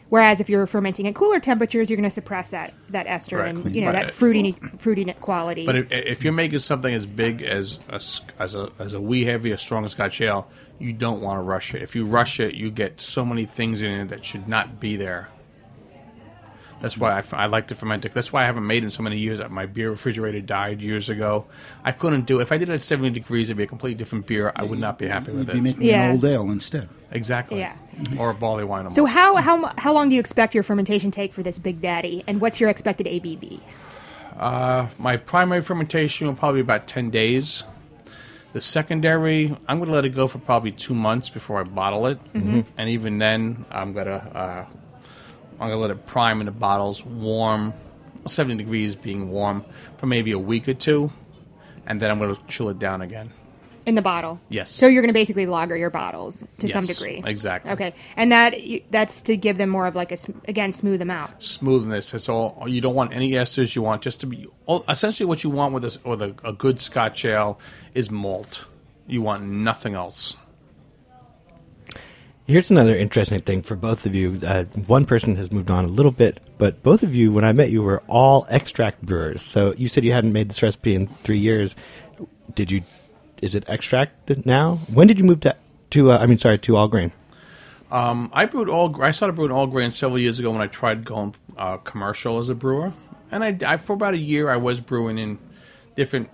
Whereas 0.09 0.41
if 0.41 0.51
you're 0.51 0.67
fermenting 0.67 1.07
at 1.09 1.15
cooler 1.15 1.41
temperatures, 1.41 1.89
you're 1.89 1.97
going 1.97 2.05
to 2.05 2.11
suppress 2.11 2.51
that 2.51 2.75
that 2.91 3.07
ester 3.07 3.39
Right. 3.39 3.49
and 3.55 3.75
you 3.75 3.81
know 3.81 3.93
But- 3.93 4.07
that 4.09 4.11
fruity 4.11 4.55
fruity 4.77 5.11
quality. 5.23 5.65
But 5.65 5.77
if, 5.77 5.91
if 5.91 6.23
you're 6.25 6.35
making 6.35 6.59
something 6.59 6.93
as 6.93 7.07
big 7.07 7.41
as 7.41 7.79
a, 7.89 7.95
s- 7.95 8.21
as 8.39 8.55
a 8.55 8.69
as 8.79 8.93
a 8.93 9.01
wee 9.01 9.25
heavy, 9.25 9.53
a 9.53 9.57
strong 9.59 9.89
Scotch 9.89 10.21
ale, 10.21 10.49
you 10.79 10.93
don't 10.93 11.23
want 11.23 11.39
to 11.39 11.43
rush 11.43 11.75
it. 11.75 11.81
If 11.81 11.97
you 11.97 12.05
rush 12.05 12.41
it, 12.41 12.55
you 12.55 12.71
get 12.71 13.01
so 13.01 13.25
many 13.25 13.47
things 13.47 13.81
in 13.81 13.91
it 13.91 14.09
that 14.11 14.23
should 14.23 14.49
not 14.49 14.79
be 14.79 14.97
there. 14.97 15.31
That's 16.83 16.99
why 16.99 17.23
I 17.33 17.47
like 17.47 17.69
to 17.69 17.75
ferment 17.75 18.05
it. 18.05 18.13
That's 18.13 18.33
why 18.33 18.43
I 18.43 18.47
haven't 18.47 18.67
made 18.67 18.83
it 18.83 18.87
in 18.87 18.91
so 18.91 19.03
many 19.05 19.17
years. 19.17 19.41
My 19.49 19.67
beer 19.67 19.91
refrigerator 19.91 20.41
died 20.41 20.83
years 20.83 21.09
ago. 21.09 21.47
I 21.85 21.93
couldn't 21.93 22.27
do 22.27 22.41
it. 22.41 22.43
If 22.43 22.53
I 22.53 22.59
did 22.59 22.69
it 22.69 22.73
at 22.73 22.83
70 22.83 23.11
degrees, 23.11 23.47
it'd 23.49 23.57
be 23.57 23.63
a 23.63 23.67
completely 23.69 23.95
different 23.95 24.27
beer. 24.27 24.53
I 24.57 24.65
would 24.65 24.81
not 24.81 24.99
be 24.99 25.07
happy 25.07 25.31
with 25.33 25.47
You'd 25.49 25.53
be 25.53 25.59
it. 25.59 25.63
making 25.63 25.83
Yeah. 25.83 26.07
an 26.07 26.11
old 26.13 26.25
ale 26.25 26.51
instead. 26.51 26.89
Exactly. 27.13 27.61
Yeah. 27.61 27.77
Or 28.19 28.31
a 28.31 28.35
barley 28.35 28.65
wine. 28.65 28.91
so 28.91 29.05
how 29.07 29.37
how 29.37 29.57
mu- 29.57 29.69
how 29.79 29.93
long 29.95 30.09
do 30.09 30.15
you 30.17 30.21
expect 30.21 30.55
your 30.55 30.65
fermentation 30.65 31.11
take 31.11 31.33
for 31.33 31.43
this 31.43 31.59
Big 31.59 31.81
Daddy, 31.81 32.25
and 32.27 32.41
what's 32.41 32.59
your 32.61 32.69
expected 32.69 33.07
ABV? 33.07 33.61
my 34.99 35.17
primary 35.17 35.61
fermentation 35.63 36.27
will 36.27 36.35
probably 36.35 36.63
be 36.63 36.65
about 36.67 36.87
10 36.87 37.11
days. 37.11 37.63
The 38.55 38.61
secondary, 38.61 39.57
I'm 39.69 39.79
going 39.79 39.89
to 39.89 39.95
let 39.95 40.05
it 40.05 40.11
go 40.15 40.27
for 40.27 40.39
probably 40.39 40.73
two 40.73 40.95
months 40.95 41.31
before 41.31 41.61
I 41.61 41.63
bottle 41.63 42.07
it. 42.07 42.19
And 42.35 42.91
even 42.91 43.19
then, 43.19 43.65
I'm 43.71 43.93
going 43.93 44.07
to 44.07 44.15
uh, 44.15 44.67
I'm 45.63 45.69
going 45.69 45.79
to 45.79 45.83
let 45.83 45.91
it 45.91 46.07
prime 46.07 46.41
in 46.41 46.47
the 46.47 46.53
bottles, 46.53 47.05
warm, 47.05 47.73
70 48.27 48.57
degrees 48.57 48.95
being 48.97 49.31
warm, 49.31 49.65
for 49.97 50.07
maybe 50.07 50.33
a 50.33 50.39
week 50.39 50.69
or 50.69 50.75
two. 50.75 51.11
And 51.87 52.01
then 52.01 52.11
I'm 52.11 52.19
going 52.19 52.35
to 52.35 52.41
chill 52.49 52.69
it 52.69 52.79
down 52.79 53.03
again. 53.03 53.33
In 53.85 53.97
the 53.97 54.03
bottle. 54.03 54.41
Yes. 54.49 54.71
So 54.71 54.87
you're 54.87 55.03
going 55.03 55.09
to 55.09 55.13
basically 55.13 55.47
lager 55.47 55.77
your 55.77 55.91
bottles 55.91 56.45
to 56.61 56.69
some 56.69 56.87
degree. 56.87 57.21
exactly. 57.25 57.73
Okay, 57.73 57.95
and 58.17 58.31
that 58.31 58.55
that's 58.93 59.23
to 59.23 59.37
give 59.37 59.57
them 59.59 59.71
more 59.71 59.89
of 59.89 59.97
like 59.97 60.13
a 60.13 60.17
again 60.47 60.71
smooth 60.71 61.01
them 61.01 61.11
out. 61.11 61.43
Smoothness. 61.43 62.15
It's 62.15 62.29
all. 62.29 62.65
You 62.69 62.81
don't 62.81 62.95
want 62.95 63.13
any 63.13 63.33
esters. 63.33 63.75
You 63.75 63.83
want 63.83 64.01
just 64.03 64.21
to 64.21 64.27
be. 64.27 64.47
all- 64.67 64.85
Essentially, 64.89 65.27
what 65.27 65.43
you 65.43 65.51
want 65.51 65.75
with 65.75 65.85
a, 65.85 66.09
with 66.09 66.23
a, 66.23 66.33
a 66.45 66.53
good 66.53 66.81
Scotch 66.81 67.25
ale 67.25 67.59
is 67.93 68.09
malt. 68.09 68.65
You 69.09 69.21
want 69.21 69.43
nothing 69.43 69.95
else. 69.97 70.37
Here's 72.53 72.71
another 72.71 72.95
interesting 72.95 73.41
thing 73.41 73.63
for 73.63 73.77
both 73.77 74.05
of 74.05 74.15
you. 74.15 74.39
Uh, 74.47 74.65
one 74.65 75.07
person 75.07 75.37
has 75.37 75.51
moved 75.51 75.71
on 75.71 75.87
a 75.87 75.89
little 75.89 76.13
bit, 76.13 76.39
but 76.59 76.83
both 76.83 77.03
of 77.03 77.15
you, 77.15 77.33
when 77.33 77.47
I 77.47 77.55
met 77.55 77.71
you, 77.71 77.83
were 77.83 78.03
all 78.09 78.47
extract 78.51 79.01
brewers. 79.01 79.41
So 79.41 79.73
you 79.79 79.89
said 79.89 80.05
you 80.05 80.13
hadn't 80.13 80.35
made 80.35 80.51
this 80.51 80.63
recipe 80.63 80.95
in 80.95 81.07
three 81.07 81.39
years. 81.39 81.75
Did 82.55 82.71
you? 82.71 82.83
Is 83.41 83.55
it 83.55 83.65
extract 83.69 84.45
now? 84.45 84.81
When 84.93 85.07
did 85.07 85.19
you 85.19 85.25
move 85.25 85.41
to? 85.41 85.57
to 85.93 86.13
uh, 86.13 86.19
I 86.19 86.27
mean, 86.27 86.37
sorry, 86.37 86.59
to 86.59 86.77
all 86.77 86.89
grain. 86.89 87.11
Um, 87.91 88.29
I 88.35 88.45
brewed 88.45 88.69
all. 88.69 89.03
I 89.03 89.13
started 89.13 89.35
brewing 89.35 89.51
all 89.51 89.67
grain 89.67 89.91
several 89.91 90.19
years 90.19 90.39
ago 90.39 90.51
when 90.51 90.61
I 90.61 90.67
tried 90.67 91.07
going 91.07 91.35
uh, 91.57 91.79
commercial 91.79 92.39
as 92.39 92.51
a 92.51 92.55
brewer, 92.55 92.93
and 93.31 93.43
I, 93.43 93.57
I 93.67 93.77
for 93.79 93.95
about 93.95 94.13
a 94.13 94.19
year 94.19 94.51
I 94.51 94.59
was 94.59 94.79
brewing 94.79 95.17
in 95.17 95.39
different 95.97 96.29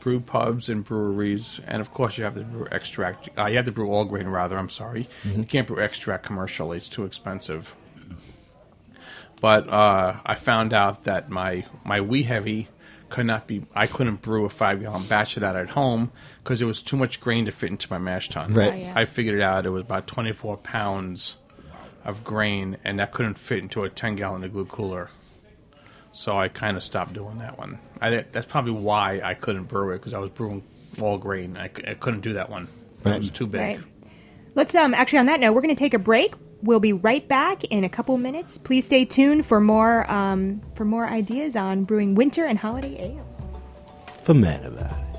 brew 0.00 0.20
pubs 0.20 0.68
and 0.68 0.84
breweries, 0.84 1.60
and 1.66 1.80
of 1.80 1.92
course 1.92 2.18
you 2.18 2.24
have 2.24 2.34
to 2.34 2.42
brew 2.42 2.66
extract. 2.70 3.28
Uh, 3.36 3.46
you 3.46 3.56
have 3.56 3.66
to 3.66 3.72
brew 3.72 3.90
all 3.90 4.04
grain 4.04 4.28
rather. 4.28 4.58
I'm 4.58 4.70
sorry, 4.70 5.08
you 5.24 5.44
can't 5.44 5.66
brew 5.66 5.82
extract 5.82 6.26
commercially; 6.26 6.76
it's 6.76 6.88
too 6.88 7.04
expensive. 7.04 7.74
But 9.40 9.68
uh, 9.68 10.18
I 10.24 10.34
found 10.36 10.72
out 10.72 11.04
that 11.04 11.28
my 11.30 11.64
my 11.84 12.00
wee 12.00 12.22
heavy 12.22 12.68
could 13.08 13.26
not 13.26 13.46
be. 13.46 13.64
I 13.74 13.86
couldn't 13.86 14.22
brew 14.22 14.44
a 14.46 14.48
five 14.50 14.80
gallon 14.80 15.04
batch 15.06 15.36
of 15.36 15.42
that 15.42 15.56
at 15.56 15.70
home 15.70 16.12
because 16.42 16.62
it 16.62 16.64
was 16.64 16.80
too 16.80 16.96
much 16.96 17.20
grain 17.20 17.46
to 17.46 17.52
fit 17.52 17.70
into 17.70 17.88
my 17.90 17.98
mash 17.98 18.28
tun. 18.28 18.54
Right. 18.54 18.72
Oh, 18.72 18.76
yeah. 18.76 18.92
I 18.96 19.04
figured 19.04 19.34
it 19.34 19.42
out. 19.42 19.66
It 19.66 19.70
was 19.70 19.82
about 19.82 20.06
24 20.06 20.58
pounds 20.58 21.36
of 22.04 22.24
grain, 22.24 22.78
and 22.84 22.98
that 22.98 23.12
couldn't 23.12 23.38
fit 23.38 23.58
into 23.58 23.82
a 23.82 23.90
10 23.90 24.16
gallon 24.16 24.44
igloo 24.44 24.64
cooler. 24.64 25.10
So 26.12 26.38
I 26.38 26.48
kind 26.48 26.76
of 26.76 26.84
stopped 26.84 27.14
doing 27.14 27.38
that 27.38 27.58
one. 27.58 27.78
I, 28.00 28.24
that's 28.32 28.46
probably 28.46 28.72
why 28.72 29.20
I 29.22 29.34
couldn't 29.34 29.64
brew 29.64 29.92
it 29.92 29.98
because 29.98 30.14
I 30.14 30.18
was 30.18 30.30
brewing 30.30 30.62
all 31.00 31.18
grain. 31.18 31.56
I 31.56 31.68
couldn't 31.68 32.20
do 32.20 32.34
that 32.34 32.50
one. 32.50 32.68
Right. 33.02 33.14
It 33.14 33.18
was 33.18 33.30
too 33.30 33.46
big. 33.46 33.60
Right. 33.60 33.80
Let's 34.54 34.74
um 34.74 34.92
actually 34.94 35.20
on 35.20 35.26
that 35.26 35.40
note, 35.40 35.52
we're 35.54 35.62
going 35.62 35.74
to 35.74 35.78
take 35.78 35.94
a 35.94 35.98
break. 35.98 36.34
We'll 36.62 36.80
be 36.80 36.92
right 36.92 37.26
back 37.26 37.64
in 37.64 37.82
a 37.82 37.88
couple 37.88 38.16
minutes. 38.18 38.56
Please 38.58 38.84
stay 38.84 39.04
tuned 39.04 39.44
for 39.46 39.60
more 39.60 40.08
um, 40.10 40.60
for 40.74 40.84
more 40.84 41.08
ideas 41.08 41.56
on 41.56 41.84
brewing 41.84 42.14
winter 42.14 42.44
and 42.44 42.58
holiday 42.58 42.96
ales. 42.98 43.42
Fuhmentaboudit. 44.22 45.11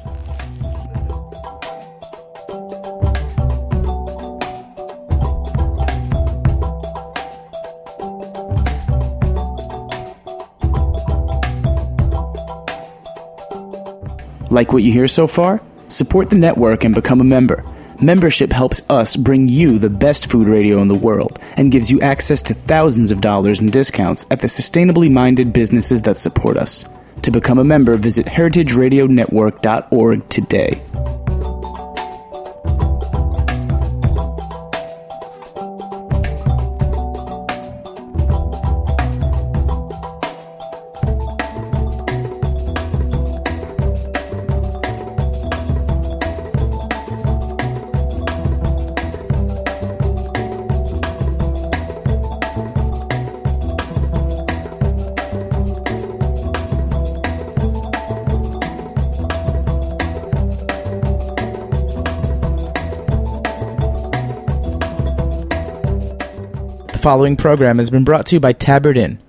Like 14.54 14.72
what 14.72 14.84
you 14.84 14.92
hear 14.92 15.08
so 15.08 15.26
far? 15.26 15.64
Support 15.88 16.30
the 16.30 16.38
network 16.38 16.84
and 16.84 16.94
become 16.94 17.20
a 17.20 17.24
member. 17.24 17.66
Membership 18.00 18.54
helps 18.54 18.88
us 18.88 19.16
bring 19.16 19.50
you 19.50 19.80
the 19.80 19.90
best 19.90 20.30
food 20.30 20.48
radio 20.48 20.80
in 20.80 20.88
the 20.88 20.94
world 20.94 21.40
and 21.58 21.72
gives 21.72 21.90
you 21.90 22.00
access 22.02 22.44
to 22.44 22.54
thousands 22.54 23.12
of 23.12 23.20
dollars 23.20 23.62
in 23.62 23.72
discounts 23.72 24.28
at 24.30 24.42
the 24.42 24.48
sustainably 24.48 25.12
minded 25.12 25.54
businesses 25.54 26.04
that 26.04 26.18
support 26.18 26.56
us. 26.56 26.86
To 27.24 27.32
become 27.32 27.58
a 27.58 27.64
member, 27.64 27.98
visit 27.98 28.28
heritageradionetwork.org 28.28 30.30
today. 30.30 30.84
Following 67.04 67.36
program 67.36 67.80
has 67.80 67.90
been 67.90 68.06
brought 68.06 68.26
to 68.26 68.38
you 68.38 68.40
by 68.40 68.54
Tabard 68.54 68.96
Inn. 68.96 69.20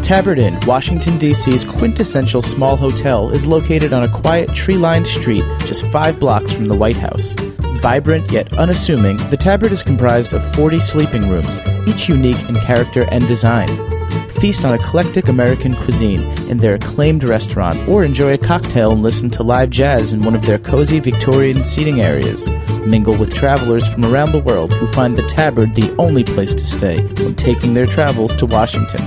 Tabard 0.00 0.38
Inn, 0.38 0.56
Washington, 0.64 1.18
D.C.'s 1.18 1.64
quintessential 1.64 2.40
small 2.40 2.76
hotel, 2.76 3.30
is 3.30 3.48
located 3.48 3.92
on 3.92 4.04
a 4.04 4.08
quiet, 4.08 4.48
tree 4.54 4.76
lined 4.76 5.08
street 5.08 5.42
just 5.64 5.84
five 5.88 6.20
blocks 6.20 6.52
from 6.52 6.66
the 6.66 6.76
White 6.76 6.94
House. 6.94 7.34
Vibrant 7.80 8.30
yet 8.30 8.56
unassuming, 8.56 9.16
the 9.28 9.36
Tabard 9.36 9.72
is 9.72 9.82
comprised 9.82 10.34
of 10.34 10.54
40 10.54 10.78
sleeping 10.78 11.28
rooms, 11.28 11.58
each 11.88 12.08
unique 12.08 12.48
in 12.48 12.54
character 12.54 13.04
and 13.10 13.26
design. 13.26 13.95
Feast 14.40 14.64
on 14.64 14.74
eclectic 14.74 15.28
American 15.28 15.74
cuisine 15.74 16.20
in 16.48 16.58
their 16.58 16.74
acclaimed 16.74 17.24
restaurant, 17.24 17.76
or 17.88 18.04
enjoy 18.04 18.34
a 18.34 18.38
cocktail 18.38 18.92
and 18.92 19.02
listen 19.02 19.30
to 19.30 19.42
live 19.42 19.70
jazz 19.70 20.12
in 20.12 20.24
one 20.24 20.34
of 20.34 20.42
their 20.42 20.58
cozy 20.58 21.00
Victorian 21.00 21.64
seating 21.64 22.00
areas. 22.00 22.48
Mingle 22.86 23.16
with 23.16 23.34
travelers 23.34 23.88
from 23.88 24.04
around 24.04 24.32
the 24.32 24.40
world 24.40 24.72
who 24.72 24.86
find 24.88 25.16
the 25.16 25.26
Tabard 25.26 25.74
the 25.74 25.94
only 25.98 26.24
place 26.24 26.54
to 26.54 26.66
stay 26.66 27.02
when 27.22 27.34
taking 27.34 27.74
their 27.74 27.86
travels 27.86 28.34
to 28.36 28.46
Washington. 28.46 29.00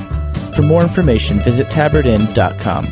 For 0.54 0.62
more 0.62 0.82
information, 0.82 1.40
visit 1.40 1.68
tabardinn.com. 1.68 2.88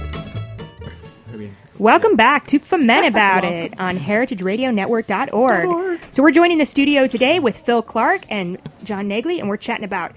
Welcome 1.80 2.16
back 2.16 2.48
to 2.48 2.60
Foment 2.60 3.08
About 3.08 3.44
It 3.44 3.80
on 3.80 4.00
heritageradionetwork.org. 4.00 6.00
So 6.10 6.24
we're 6.24 6.32
joining 6.32 6.58
the 6.58 6.66
studio 6.66 7.06
today 7.06 7.40
with 7.40 7.56
Phil 7.56 7.84
Clarke 7.84 8.26
and 8.30 8.58
John 8.84 9.08
Naegele, 9.08 9.40
and 9.40 9.48
we're 9.48 9.58
chatting 9.58 9.84
about 9.84 10.14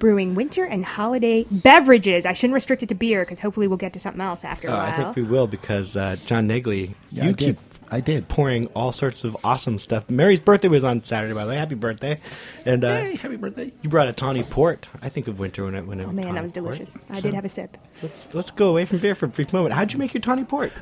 brewing 0.00 0.34
winter 0.34 0.64
and 0.64 0.84
holiday 0.84 1.44
beverages. 1.50 2.26
I 2.26 2.32
shouldn't 2.32 2.54
restrict 2.54 2.82
it 2.82 2.88
to 2.88 2.96
beer 2.96 3.20
because 3.22 3.38
hopefully 3.38 3.68
we'll 3.68 3.76
get 3.78 3.92
to 3.92 4.00
something 4.00 4.20
else 4.20 4.44
after 4.44 4.66
a 4.66 4.72
Uh, 4.72 4.76
while. 4.76 4.86
I 4.86 4.90
think 4.96 5.14
we 5.14 5.22
will 5.22 5.46
because 5.46 5.96
uh, 5.96 6.16
John 6.26 6.48
Naegele, 6.48 6.94
Yeah, 7.12 7.24
you 7.24 7.28
I 7.30 7.32
did. 7.32 7.38
keep 7.38 7.58
I 7.92 8.00
did. 8.00 8.28
pouring 8.28 8.66
all 8.68 8.92
sorts 8.92 9.24
of 9.24 9.36
awesome 9.42 9.76
stuff. 9.78 10.08
Mary's 10.08 10.38
birthday 10.40 10.68
was 10.68 10.84
on 10.84 11.02
Saturday, 11.02 11.34
by 11.34 11.44
the 11.44 11.50
way. 11.50 11.56
Happy 11.56 11.74
birthday! 11.74 12.20
And 12.64 12.84
uh, 12.84 12.88
Hey, 13.00 13.16
happy 13.16 13.34
birthday. 13.36 13.72
you 13.82 13.90
brought 13.90 14.06
a 14.08 14.12
tawny 14.12 14.42
port. 14.44 14.88
I 15.02 15.08
think 15.08 15.26
of 15.28 15.38
winter 15.40 15.64
when 15.64 15.74
it 15.74 15.86
when 15.86 16.00
it. 16.00 16.06
oh 16.06 16.12
man, 16.12 16.34
that 16.34 16.42
was 16.42 16.52
delicious. 16.52 16.96
I 17.10 17.20
did 17.20 17.34
have 17.34 17.44
a 17.44 17.48
sip. 17.48 17.76
Let's 18.02 18.28
let's 18.32 18.50
go 18.52 18.68
away 18.70 18.84
from 18.84 18.98
beer 18.98 19.14
for 19.14 19.26
a 19.26 19.28
brief 19.28 19.52
moment. 19.52 19.74
How'd 19.74 19.92
you 19.92 19.98
make 19.98 20.14
your 20.14 20.20
tawny 20.20 20.44
port? 20.44 20.72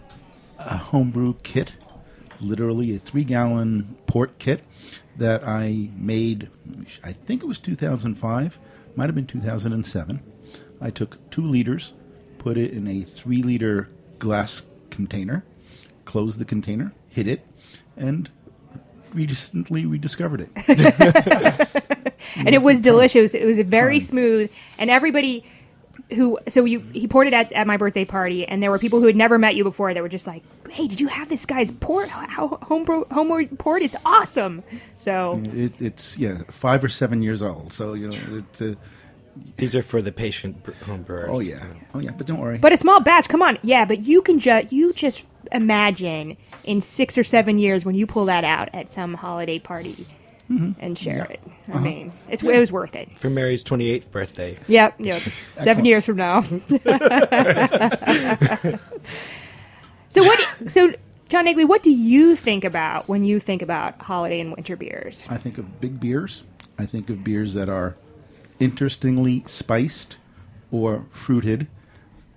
A 0.58 0.76
homebrew 0.76 1.34
kit, 1.42 1.72
literally 2.40 2.94
a 2.94 2.98
three 2.98 3.24
gallon 3.24 3.96
port 4.06 4.38
kit 4.38 4.62
that 5.16 5.42
I 5.48 5.88
made, 5.96 6.48
I 7.02 7.12
think 7.12 7.42
it 7.42 7.46
was 7.46 7.58
2005, 7.58 8.58
might 8.98 9.06
have 9.06 9.14
been 9.14 9.28
2007. 9.28 10.20
I 10.80 10.90
took 10.90 11.30
two 11.30 11.46
liters, 11.46 11.92
put 12.38 12.58
it 12.58 12.72
in 12.72 12.88
a 12.88 13.02
three 13.02 13.44
liter 13.44 13.88
glass 14.18 14.62
container, 14.90 15.44
closed 16.04 16.40
the 16.40 16.44
container, 16.44 16.92
hid 17.08 17.28
it, 17.28 17.46
and 17.96 18.28
recently 19.14 19.86
rediscovered 19.86 20.40
it. 20.40 20.50
and 22.36 22.48
it 22.48 22.60
was 22.60 22.80
delicious. 22.80 23.34
It 23.34 23.44
was 23.44 23.60
very 23.60 24.00
smooth, 24.00 24.50
and 24.78 24.90
everybody 24.90 25.44
who 26.14 26.38
so 26.48 26.64
you 26.64 26.80
he 26.92 27.06
poured 27.06 27.26
it 27.26 27.34
at, 27.34 27.52
at 27.52 27.66
my 27.66 27.76
birthday 27.76 28.04
party, 28.04 28.46
and 28.46 28.62
there 28.62 28.70
were 28.70 28.78
people 28.78 29.00
who 29.00 29.06
had 29.06 29.16
never 29.16 29.38
met 29.38 29.56
you 29.56 29.64
before 29.64 29.92
that 29.92 30.02
were 30.02 30.08
just 30.08 30.26
like, 30.26 30.42
"Hey, 30.70 30.88
did 30.88 31.00
you 31.00 31.08
have 31.08 31.28
this 31.28 31.44
guy's 31.44 31.70
port? 31.70 32.08
How 32.08 32.48
home 32.62 32.86
homeward 33.10 33.58
port? 33.58 33.82
It's 33.82 33.96
awesome!" 34.04 34.62
So 34.96 35.42
it 35.54 35.80
it's, 35.80 36.16
yeah, 36.16 36.42
five 36.50 36.82
or 36.82 36.88
seven 36.88 37.22
years 37.22 37.42
old. 37.42 37.72
So, 37.72 37.92
you 37.94 38.08
know, 38.08 38.18
it, 38.38 38.62
uh, 38.62 38.74
These 39.56 39.76
are 39.76 39.82
for 39.82 40.02
the 40.02 40.10
patient 40.12 40.56
home 40.86 41.02
brewers. 41.02 41.30
oh, 41.32 41.40
yeah. 41.40 41.64
Oh, 41.94 42.00
yeah, 42.00 42.10
but 42.10 42.26
don't 42.26 42.40
worry. 42.40 42.58
But 42.58 42.72
a 42.72 42.76
small 42.76 43.00
batch, 43.00 43.28
come 43.28 43.42
on, 43.42 43.58
yeah. 43.62 43.84
But 43.84 44.00
you 44.00 44.22
can 44.22 44.38
just 44.38 44.72
you 44.72 44.92
just 44.92 45.24
imagine 45.52 46.36
in 46.64 46.80
six 46.80 47.16
or 47.16 47.24
seven 47.24 47.58
years 47.58 47.84
when 47.84 47.94
you 47.94 48.06
pull 48.06 48.24
that 48.26 48.44
out 48.44 48.68
at 48.74 48.90
some 48.92 49.14
holiday 49.14 49.58
party 49.58 50.06
and 50.48 50.96
share 50.96 51.24
it. 51.24 51.40
I 51.72 51.78
mean, 51.78 52.12
it's 52.28 52.42
it 52.42 52.58
was 52.58 52.72
worth 52.72 52.96
it. 52.96 53.18
For 53.18 53.28
Mary's 53.30 53.62
twenty 53.62 53.90
eighth 53.90 54.10
birthday. 54.10 54.58
Yep, 54.66 54.94
yep. 54.98 55.22
Seven 55.58 55.84
years 55.84 56.06
from 56.06 56.16
now. 56.16 56.40
so 60.08 60.24
what? 60.24 60.40
So 60.68 60.94
John 61.28 61.46
Naegele, 61.46 61.68
what 61.68 61.82
do 61.82 61.90
you 61.90 62.34
think 62.34 62.64
about 62.64 63.08
when 63.08 63.24
you 63.24 63.38
think 63.38 63.60
about 63.60 64.00
holiday 64.00 64.40
and 64.40 64.52
winter 64.52 64.76
beers? 64.76 65.26
I 65.28 65.36
think 65.36 65.58
of 65.58 65.80
big 65.80 66.00
beers. 66.00 66.44
I 66.78 66.86
think 66.86 67.10
of 67.10 67.22
beers 67.22 67.54
that 67.54 67.68
are 67.68 67.96
interestingly 68.58 69.42
spiced 69.46 70.16
or 70.70 71.04
fruited. 71.12 71.66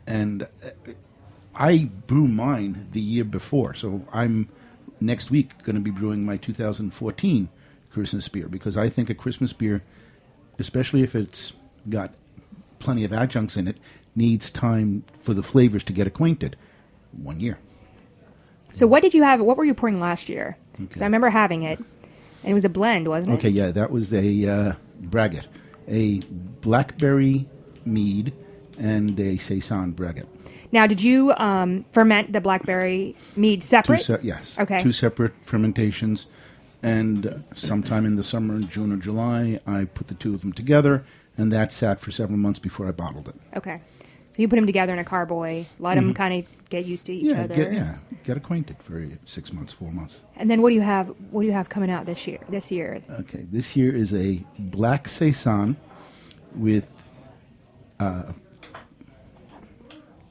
And 0.06 0.44
uh, 0.44 0.72
I 1.56 1.90
brew 2.08 2.28
mine 2.28 2.90
the 2.92 3.00
year 3.00 3.24
before. 3.24 3.74
So 3.76 4.06
I'm 4.12 4.50
next 5.00 5.32
week 5.32 5.64
going 5.64 5.76
to 5.76 5.82
be 5.82 5.92
brewing 5.92 6.26
my 6.26 6.38
2014 6.38 7.50
Christmas 7.92 8.28
beer 8.28 8.48
because 8.48 8.78
I 8.78 8.90
think 8.90 9.10
a 9.10 9.14
Christmas 9.14 9.54
beer, 9.54 9.82
especially 10.60 11.04
if 11.04 11.16
it's 11.16 11.54
got 11.90 12.14
plenty 12.80 13.04
of 13.04 13.14
adjuncts 13.14 13.58
in 13.58 13.68
it, 13.68 13.78
needs 14.16 14.50
time 14.50 15.04
for 15.22 15.34
the 15.34 15.44
flavors 15.44 15.84
to 15.86 15.94
get 15.94 16.08
acquainted. 16.08 16.56
One 17.12 17.40
year. 17.40 17.58
So 18.72 18.88
what 18.88 19.02
did 19.04 19.14
you 19.14 19.24
have? 19.24 19.42
What 19.42 19.58
were 19.58 19.66
you 19.66 19.74
pouring 19.74 20.00
last 20.00 20.30
year? 20.30 20.58
Because 20.80 21.02
I 21.02 21.06
remember 21.06 21.30
having 21.30 21.64
it. 21.64 21.78
And 21.78 22.52
it 22.52 22.54
was 22.54 22.66
a 22.66 22.70
blend, 22.70 23.08
wasn't 23.08 23.34
it? 23.34 23.36
Okay, 23.36 23.50
yeah, 23.50 23.72
that 23.72 23.92
was 23.92 24.14
a 24.14 24.48
uh, 24.48 24.74
braggot, 25.02 25.46
a 25.88 26.20
blackberry 26.62 27.48
mead, 27.86 28.34
and 28.80 29.20
a 29.20 29.38
saison 29.38 29.94
braggot. 29.94 30.26
Now, 30.72 30.88
did 30.88 31.02
you 31.02 31.34
um, 31.34 31.86
ferment 31.92 32.32
the 32.32 32.42
blackberry 32.42 33.16
mead 33.36 33.62
separate? 33.62 34.04
se- 34.06 34.20
yes. 34.24 34.58
Okay. 34.58 34.82
Two 34.82 34.94
separate 34.94 35.34
fermentations, 35.44 36.28
and 36.84 37.28
uh, 37.28 37.34
sometime 37.56 38.06
in 38.06 38.16
the 38.16 38.24
summer, 38.24 38.56
in 38.56 38.68
June 38.68 38.92
or 38.92 38.98
July, 38.98 39.60
I 39.68 39.86
put 39.86 40.08
the 40.08 40.16
two 40.16 40.34
of 40.34 40.42
them 40.42 40.54
together, 40.54 41.04
and 41.38 41.52
that 41.52 41.72
sat 41.74 42.00
for 42.00 42.12
several 42.12 42.38
months 42.38 42.60
before 42.60 42.88
I 42.88 42.92
bottled 42.92 43.28
it. 43.28 43.36
Okay. 43.58 43.82
So 44.28 44.42
you 44.42 44.48
put 44.48 44.56
them 44.56 44.66
together 44.66 44.94
in 44.94 45.00
a 45.00 45.04
carboy, 45.04 45.66
let 45.80 45.96
them 45.96 46.14
kind 46.14 46.34
of 46.46 46.70
get 46.70 46.86
used 46.86 47.06
to 47.08 47.14
each 47.14 47.26
Mm-hmm. 47.32 47.36
yeah, 47.38 47.44
other. 47.44 47.56
get, 47.56 47.74
yeah, 47.74 47.96
get 48.24 48.38
acquainted 48.38 48.78
for 48.82 49.06
six 49.26 49.52
months, 49.52 49.74
four 49.74 49.92
months. 49.92 50.22
And 50.38 50.50
then 50.50 50.62
what 50.62 50.70
do 50.70 50.76
you 50.76 50.82
have? 50.82 51.08
What 51.32 51.42
do 51.42 51.48
you 51.48 51.54
have 51.54 51.68
coming 51.68 51.92
out 51.92 52.06
this 52.06 52.26
year? 52.28 52.40
This 52.48 52.72
year, 52.72 53.02
Okay, 53.20 53.46
this 53.52 53.76
year 53.76 53.94
is 53.94 54.14
a 54.14 54.42
black 54.58 55.10
saison 55.10 55.76
with, 56.56 56.90
uh, 58.00 58.24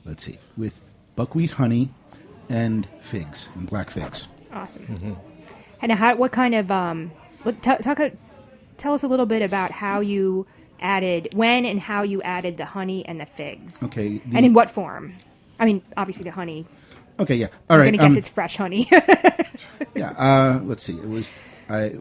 let's 0.06 0.24
see, 0.24 0.38
with 0.56 0.72
buckwheat 1.14 1.50
honey 1.52 1.90
and 2.48 2.88
figs 3.02 3.50
and 3.54 3.68
black 3.68 3.90
figs. 3.90 4.26
awesome. 4.50 5.16
And 5.82 5.92
how? 5.92 6.14
What 6.16 6.32
kind 6.32 6.54
of? 6.54 6.70
Um, 6.70 7.12
look, 7.44 7.60
t- 7.62 7.76
talk. 7.78 7.98
a- 8.00 8.12
Tell 8.76 8.94
us 8.94 9.02
a 9.02 9.08
little 9.08 9.26
bit 9.26 9.42
about 9.42 9.72
how 9.72 10.00
you 10.00 10.46
added 10.80 11.28
when 11.34 11.66
and 11.66 11.78
how 11.78 12.02
you 12.02 12.22
added 12.22 12.56
the 12.56 12.64
honey 12.64 13.04
and 13.04 13.20
the 13.20 13.26
figs. 13.26 13.82
Okay, 13.84 14.18
the- 14.18 14.36
and 14.36 14.46
in 14.46 14.54
what 14.54 14.70
form? 14.70 15.12
I 15.58 15.66
mean, 15.66 15.82
obviously 15.98 16.24
the 16.24 16.30
honey. 16.30 16.64
Okay, 17.18 17.34
yeah, 17.34 17.48
all 17.68 17.76
I'm 17.76 17.80
right. 17.80 17.84
gonna 17.86 17.98
guess 17.98 18.12
um, 18.12 18.16
it's 18.18 18.28
fresh 18.28 18.56
honey. 18.56 18.88
yeah, 19.94 20.10
uh, 20.12 20.60
let's 20.64 20.82
see. 20.82 20.94
It 20.94 21.08
was 21.08 21.28
I 21.68 21.96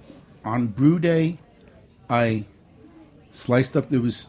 on 0.45 0.67
brew 0.67 0.99
day. 0.99 1.37
I 2.09 2.45
sliced 3.31 3.75
up. 3.75 3.89
There 3.89 3.99
was 3.99 4.27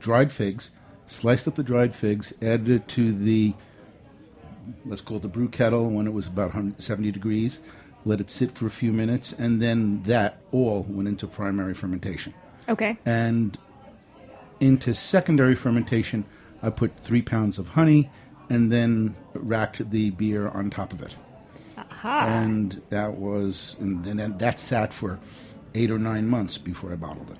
dried 0.00 0.32
figs. 0.32 0.70
Sliced 1.06 1.46
up 1.46 1.54
the 1.54 1.62
dried 1.62 1.94
figs. 1.94 2.32
Added 2.42 2.68
it 2.68 2.88
to 2.88 3.12
the 3.12 3.54
let's 4.84 5.00
call 5.02 5.18
it 5.18 5.22
the 5.22 5.28
brew 5.28 5.48
kettle 5.48 5.88
when 5.90 6.06
it 6.08 6.12
was 6.12 6.26
about 6.26 6.46
170 6.48 7.12
degrees. 7.12 7.60
Let 8.04 8.20
it 8.20 8.30
sit 8.30 8.56
for 8.56 8.66
a 8.66 8.70
few 8.70 8.92
minutes, 8.92 9.32
and 9.32 9.60
then 9.60 10.02
that 10.04 10.40
all 10.52 10.86
went 10.88 11.08
into 11.08 11.26
primary 11.26 11.74
fermentation. 11.74 12.34
okay. 12.68 12.96
And 13.04 13.58
into 14.58 14.94
secondary 14.94 15.54
fermentation, 15.54 16.24
I 16.62 16.70
put 16.70 16.96
three 17.04 17.22
pounds 17.22 17.58
of 17.58 17.68
honey, 17.68 18.10
and 18.50 18.70
then 18.70 19.14
racked 19.32 19.90
the 19.90 20.10
beer 20.10 20.48
on 20.48 20.70
top 20.70 20.92
of 20.92 21.00
it 21.00 21.14
Aha. 21.78 22.26
and 22.26 22.82
that 22.90 23.14
was 23.16 23.76
and 23.80 24.04
then 24.04 24.36
that 24.38 24.58
sat 24.58 24.92
for 24.92 25.18
eight 25.74 25.90
or 25.90 25.98
nine 25.98 26.26
months 26.26 26.58
before 26.58 26.92
I 26.92 26.96
bottled 26.96 27.30
it. 27.30 27.36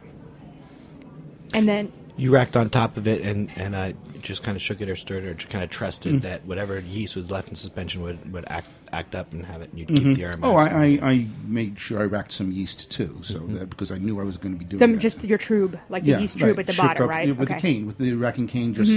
And 1.53 1.69
then 1.69 1.93
You 2.17 2.33
racked 2.33 2.57
on 2.57 2.71
top 2.71 2.97
of 2.97 3.07
it 3.09 3.23
and 3.23 3.51
and 3.57 3.75
uh, 3.75 3.93
just 4.21 4.43
kind 4.43 4.57
of 4.57 4.63
shook 4.63 4.81
it 4.81 4.89
or 4.89 4.97
stirred 4.97 5.25
it 5.25 5.29
or 5.29 5.35
just 5.35 5.51
kind 5.51 5.65
of 5.65 5.71
trusted 5.71 6.15
Mm. 6.17 6.21
that 6.23 6.45
whatever 6.47 6.79
yeast 6.81 7.17
was 7.17 7.31
left 7.31 7.49
in 7.49 7.55
suspension 7.55 8.03
would, 8.03 8.33
would 8.33 8.45
act 8.49 8.69
act 8.93 9.15
up 9.15 9.33
and 9.33 9.47
have 9.47 9.63
it. 9.63 9.71
and 9.71 9.79
You'd 9.79 9.89
keep 9.89 10.17
the 10.17 10.25
aromatics. 10.25 10.43
Oh, 10.45 10.57
I. 10.57 10.85
I, 11.03 11.11
I 11.11 11.27
made 11.47 11.79
sure 11.79 12.01
I 12.01 12.05
racked 12.05 12.33
some 12.33 12.51
yeast 12.53 12.91
too, 12.91 13.21
so 13.23 13.39
that 13.39 13.71
because 13.71 13.93
I 13.93 13.99
knew 13.99 14.21
I 14.21 14.25
was 14.25 14.37
going 14.37 14.53
to 14.55 14.59
be 14.59 14.65
doing 14.65 14.79
some 14.79 14.93
that. 14.93 14.99
just 14.99 15.25
your 15.25 15.39
trub, 15.39 15.79
like 15.89 16.05
the 16.05 16.11
yeah, 16.13 16.19
yeast 16.19 16.39
trub 16.39 16.49
right. 16.49 16.59
at 16.61 16.67
the 16.67 16.73
Shook 16.73 16.85
bottom, 16.85 17.03
up- 17.05 17.11
right? 17.11 17.29
With 17.29 17.39
the 17.39 17.43
okay. 17.45 17.55
Mm-hmm. 17.55 17.61
cane, 17.61 17.87
with 17.87 17.99
the 17.99 18.13
racking 18.15 18.47
cane, 18.49 18.75
just 18.75 18.93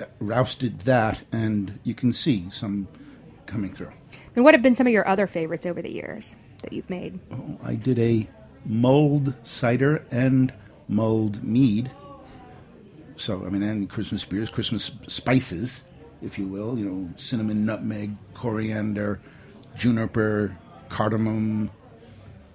uh, 0.00 0.04
rousted 0.18 0.80
that, 0.80 1.20
and 1.30 1.78
you 1.84 1.94
can 1.94 2.12
see 2.12 2.50
some 2.50 2.88
coming 3.46 3.72
through. 3.72 3.92
And 4.34 4.44
what 4.44 4.54
have 4.54 4.62
been 4.62 4.74
some 4.74 4.86
of 4.86 4.92
your 4.92 5.06
other 5.06 5.26
favorites 5.26 5.66
over 5.66 5.80
the 5.82 5.92
years 5.92 6.34
that 6.62 6.72
you've 6.72 6.90
made? 6.90 7.20
Oh, 7.30 7.58
I 7.62 7.76
did 7.76 7.98
a 8.00 8.26
mulled 8.66 9.34
cider 9.44 10.04
and 10.10 10.52
mulled 10.88 11.44
mead. 11.44 11.90
So 13.22 13.44
I 13.46 13.50
mean, 13.50 13.62
and 13.62 13.88
Christmas 13.88 14.24
beers, 14.24 14.50
Christmas 14.50 14.90
spices, 15.06 15.84
if 16.22 16.40
you 16.40 16.48
will. 16.48 16.76
You 16.76 16.86
know, 16.86 17.08
cinnamon, 17.16 17.64
nutmeg, 17.64 18.16
coriander, 18.34 19.20
juniper, 19.76 20.58
cardamom, 20.88 21.70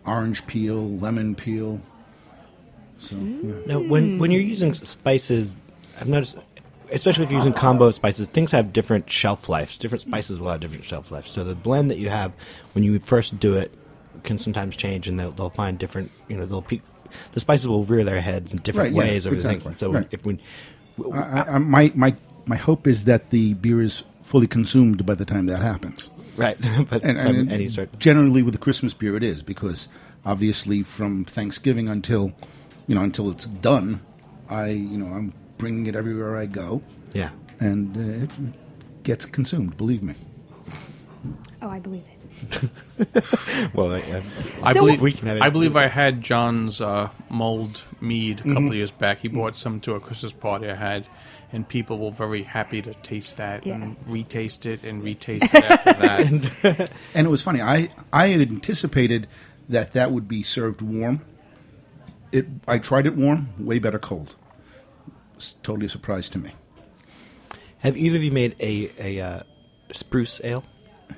orange 0.05 0.45
peel, 0.45 0.89
lemon 0.89 1.35
peel. 1.35 1.79
So 2.99 3.15
yeah. 3.15 3.53
Now, 3.65 3.79
when 3.79 4.19
when 4.19 4.29
you're 4.29 4.41
using 4.41 4.73
spices, 4.73 5.55
I've 6.01 6.09
noticed, 6.09 6.35
especially 6.91 7.23
if 7.23 7.31
you're 7.31 7.39
using 7.39 7.53
combo 7.53 7.89
spices, 7.91 8.27
things 8.27 8.51
have 8.51 8.73
different 8.73 9.09
shelf 9.09 9.47
lives. 9.47 9.77
Different 9.77 10.01
spices 10.01 10.37
will 10.37 10.49
have 10.49 10.59
different 10.59 10.83
shelf 10.83 11.11
lives. 11.11 11.29
So 11.29 11.45
the 11.45 11.55
blend 11.55 11.89
that 11.91 11.97
you 11.97 12.09
have 12.09 12.33
when 12.73 12.83
you 12.83 12.99
first 12.99 13.39
do 13.39 13.55
it 13.55 13.73
can 14.23 14.37
sometimes 14.37 14.75
change, 14.75 15.07
and 15.07 15.17
they'll, 15.17 15.31
they'll 15.31 15.49
find 15.49 15.79
different. 15.79 16.11
You 16.27 16.35
know, 16.35 16.45
they'll 16.45 16.61
peak, 16.61 16.81
the 17.33 17.39
spices 17.39 17.67
will 17.67 17.83
rear 17.83 18.03
their 18.03 18.21
heads 18.21 18.51
in 18.53 18.59
different 18.59 18.95
Right, 18.95 19.05
yeah, 19.05 19.11
ways 19.13 19.27
over 19.27 19.35
the 19.35 19.41
things. 19.41 19.65
exactly, 19.67 19.69
And 19.71 19.77
so 19.79 19.99
right. 19.99 20.07
if 20.11 20.25
we, 20.25 20.39
I, 21.13 21.19
I, 21.41 21.55
I- 21.55 21.57
my 21.59 21.91
my 21.95 22.15
my 22.45 22.55
hope 22.55 22.87
is 22.87 23.03
that 23.05 23.29
the 23.31 23.53
beer 23.55 23.81
is 23.81 24.03
fully 24.23 24.47
consumed 24.47 25.05
by 25.05 25.15
the 25.15 25.25
time 25.25 25.45
that 25.47 25.61
happens. 25.61 26.11
right, 26.37 26.57
but 26.89 27.03
and, 27.03 27.17
from 27.19 27.35
and 27.39 27.51
any 27.51 27.69
sort. 27.69 27.97
generally 27.99 28.41
with 28.43 28.53
the 28.53 28.59
Christmas 28.59 28.93
beer 28.93 29.15
it 29.15 29.23
is 29.23 29.43
because 29.43 29.87
obviously 30.25 30.83
from 30.83 31.23
Thanksgiving 31.25 31.87
until 31.87 32.31
you 32.87 32.95
know 32.95 33.01
until 33.03 33.29
it's 33.31 33.45
done, 33.45 34.01
I 34.49 34.67
you 34.69 34.97
know 34.97 35.07
I'm 35.07 35.33
bringing 35.57 35.87
it 35.87 35.95
everywhere 35.95 36.37
I 36.37 36.45
go, 36.45 36.81
Yeah. 37.13 37.29
and 37.59 37.97
uh, 37.97 38.23
it 38.25 39.03
gets 39.03 39.25
consumed. 39.25 39.75
Believe 39.77 40.03
me. 40.03 40.13
Oh, 41.61 41.69
I 41.69 41.79
believe 41.79 42.03
it. 42.03 42.16
Well, 43.73 43.93
I, 43.93 43.99
I, 43.99 44.23
I 44.63 44.73
So- 44.73 44.79
believe 44.81 45.01
We 45.01 45.11
can 45.11 45.27
have 45.27 45.37
it. 45.37 45.43
I 45.43 45.49
believe 45.49 45.75
I 45.75 45.87
had 45.87 46.21
John's 46.21 46.81
uh, 46.81 47.09
mulled 47.29 47.81
mead 48.01 48.39
a 48.39 48.43
couple 48.43 48.53
Mm-hmm. 48.55 48.67
of 48.69 48.75
years 48.75 48.91
back. 48.91 49.19
He 49.19 49.27
brought 49.27 49.55
some 49.55 49.79
to 49.81 49.93
a 49.95 49.99
Christmas 49.99 50.31
party 50.33 50.69
I 50.69 50.75
had, 50.75 51.07
and 51.51 51.67
people 51.67 51.99
were 51.99 52.11
very 52.11 52.43
happy 52.43 52.81
to 52.81 52.93
taste 52.95 53.37
that 53.37 53.65
Yeah. 53.65 53.75
and 53.75 53.95
retaste 54.07 54.65
it 54.65 54.83
and 54.83 55.03
retaste 55.03 55.53
it 55.53 55.63
after 55.63 55.93
that. 56.77 56.91
And 57.13 57.27
it 57.27 57.29
was 57.29 57.41
funny. 57.41 57.61
I 57.61 57.89
I 58.11 58.33
anticipated 58.33 59.27
that 59.69 59.93
that 59.93 60.11
would 60.11 60.27
be 60.27 60.41
served 60.43 60.81
warm. 60.81 61.21
It 62.31 62.47
I 62.67 62.79
tried 62.79 63.05
it 63.05 63.15
warm, 63.15 63.49
way 63.59 63.79
better 63.79 63.99
cold. 63.99 64.35
It's 65.35 65.53
totally 65.61 65.85
a 65.85 65.89
surprise 65.89 66.29
to 66.29 66.39
me. 66.39 66.51
have 67.79 67.95
either 67.95 68.17
of 68.17 68.23
you 68.23 68.31
made 68.31 68.55
a 68.59 68.89
a 68.99 69.19
uh, 69.23 69.39
spruce 69.91 70.41
ale? 70.43 70.63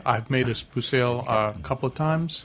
I've 0.06 0.30
made 0.30 0.50
a 0.50 0.56
spruce 0.56 0.94
ale 0.94 1.24
uh, 1.28 1.54
a 1.56 1.60
couple 1.62 1.88
of 1.88 1.96
times. 1.96 2.44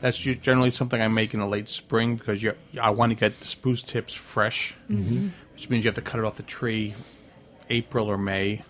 That's 0.00 0.24
u- 0.24 0.34
generally 0.34 0.70
something 0.70 1.00
I 1.00 1.08
make 1.08 1.34
in 1.34 1.40
the 1.40 1.46
late 1.46 1.68
spring 1.68 2.16
because 2.16 2.42
you, 2.42 2.54
I 2.80 2.90
want 2.90 3.10
to 3.10 3.16
get 3.16 3.40
the 3.40 3.46
spruce 3.46 3.82
tips 3.82 4.14
fresh, 4.14 4.74
mm-hmm. 4.88 5.28
which 5.52 5.68
means 5.68 5.84
you 5.84 5.88
have 5.88 5.96
to 5.96 6.02
cut 6.02 6.18
it 6.18 6.24
off 6.24 6.36
the 6.36 6.42
tree 6.44 6.94
April 7.68 8.06
or 8.06 8.16
May. 8.16 8.62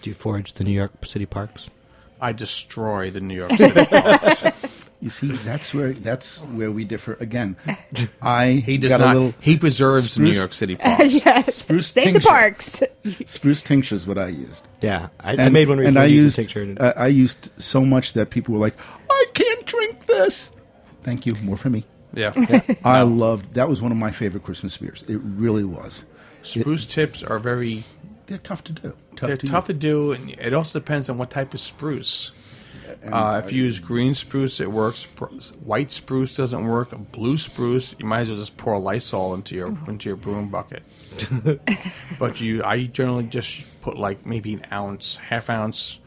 Do 0.00 0.10
you 0.10 0.14
forage 0.14 0.54
the 0.54 0.64
New 0.64 0.72
York 0.72 1.04
City 1.04 1.26
parks? 1.26 1.70
I 2.20 2.32
destroy 2.32 3.10
the 3.10 3.20
New 3.20 3.34
York 3.34 3.52
City 3.52 3.84
parks. 3.90 4.44
You 5.06 5.10
see, 5.10 5.28
that's 5.28 5.72
where 5.72 5.92
that's 5.92 6.40
where 6.42 6.72
we 6.72 6.84
differ 6.84 7.16
again. 7.20 7.54
I 8.22 8.54
He 8.66 8.76
does 8.76 8.88
got 8.88 8.98
not. 8.98 9.10
a 9.14 9.18
little 9.20 9.34
he 9.40 9.56
preserves 9.56 10.16
the 10.16 10.22
New 10.22 10.32
York 10.32 10.52
City 10.52 10.74
parks. 10.84 11.14
yes. 11.24 11.54
spruce 11.54 11.86
Save 11.86 12.06
the 12.06 12.12
tincture. 12.14 12.28
parks. 12.28 12.82
Spruce 13.26 13.62
tincture 13.62 13.94
is 13.94 14.04
what 14.04 14.18
I 14.18 14.26
used. 14.26 14.66
Yeah, 14.80 15.10
I, 15.20 15.36
I 15.44 15.48
made 15.50 15.68
one 15.68 15.78
recently. 15.78 15.86
and 16.00 16.04
I 16.04 16.06
using 16.06 16.24
used 16.24 16.52
tincture. 16.52 16.82
uh, 16.82 16.92
I 16.96 17.06
used 17.06 17.50
so 17.62 17.84
much 17.84 18.14
that 18.14 18.30
people 18.30 18.52
were 18.54 18.58
like, 18.60 18.74
"I 19.08 19.26
can't 19.32 19.64
drink 19.64 20.06
this." 20.08 20.50
Thank 21.04 21.24
you, 21.24 21.36
more 21.36 21.56
for 21.56 21.70
me. 21.70 21.84
Yeah. 22.16 22.32
I 22.82 23.02
loved 23.02 23.54
that. 23.54 23.68
Was 23.68 23.82
one 23.82 23.92
of 23.92 23.98
my 23.98 24.10
favorite 24.10 24.42
Christmas 24.42 24.76
beers. 24.76 25.04
It 25.06 25.18
really 25.22 25.64
was. 25.64 26.04
Spruce 26.42 26.84
tips 26.84 27.22
are 27.22 27.38
very. 27.38 27.84
They're 28.26 28.38
tough 28.38 28.64
to 28.64 28.72
do. 28.72 28.92
Tough 29.14 29.28
They're 29.28 29.36
to 29.36 29.46
tough 29.46 29.66
do. 29.68 29.72
to 29.74 29.78
do, 29.78 30.12
and 30.12 30.30
it 30.30 30.52
also 30.52 30.80
depends 30.80 31.08
on 31.08 31.16
what 31.16 31.30
type 31.30 31.54
of 31.54 31.60
spruce. 31.60 32.32
Uh, 33.10 33.40
if 33.44 33.52
you 33.52 33.64
use 33.64 33.78
green 33.78 34.14
spruce, 34.14 34.60
it 34.60 34.70
works. 34.70 35.04
White 35.64 35.92
spruce 35.92 36.36
doesn't 36.36 36.66
work. 36.66 36.90
Blue 37.12 37.36
spruce, 37.36 37.94
you 37.98 38.06
might 38.06 38.20
as 38.20 38.30
well 38.30 38.38
just 38.38 38.56
pour 38.56 38.78
Lysol 38.78 39.34
into 39.34 39.54
your 39.54 39.68
into 39.86 40.08
your 40.08 40.16
broom 40.16 40.48
bucket. 40.48 40.82
but 42.18 42.40
you, 42.40 42.64
I 42.64 42.84
generally 42.84 43.24
just 43.24 43.64
put 43.80 43.96
like 43.96 44.26
maybe 44.26 44.54
an 44.54 44.66
ounce, 44.72 45.16
half 45.16 45.48
ounce, 45.50 46.00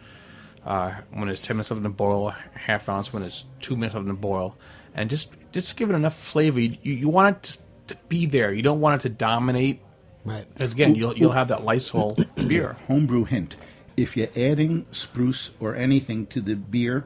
uh, 0.66 0.94
when 1.12 1.30
it's 1.30 1.42
ten 1.42 1.58
minutes 1.58 1.72
left 1.72 1.78
in 1.78 1.84
the 1.84 1.90
boil, 1.90 2.34
half 2.54 2.90
ounce 2.90 3.14
when 3.14 3.24
it's 3.24 3.46
two 3.60 3.76
minutes 3.76 3.96
left 3.96 4.04
in 4.04 4.10
the 4.10 4.14
boil, 4.14 4.58
and 4.94 5.10
just 5.10 5.30
just 5.52 5.78
give 5.78 5.90
it 5.90 5.94
enough 5.94 6.18
flavor. 6.18 6.60
You, 6.60 6.78
you, 6.82 6.94
you 6.94 7.10
want 7.10 7.38
it 7.38 7.44
to, 7.88 7.96
to 7.96 8.02
be 8.08 8.26
there. 8.26 8.52
You 8.54 8.62
don't 8.62 8.82
want 8.82 9.02
it 9.02 9.08
to 9.08 9.16
dominate. 9.16 9.82
right. 10.26 10.46
Because 10.54 10.74
again, 10.74 10.96
you'll 10.96 11.18
you'll 11.18 11.32
have 11.32 11.48
that 11.48 11.64
Lysol 11.64 12.18
beer. 12.48 12.76
Homebrew 12.88 13.24
hint: 13.24 13.56
If 14.00 14.16
you're 14.16 14.30
adding 14.34 14.86
spruce 14.92 15.52
or 15.60 15.76
anything 15.76 16.26
to 16.28 16.40
the 16.40 16.56
beer, 16.56 17.06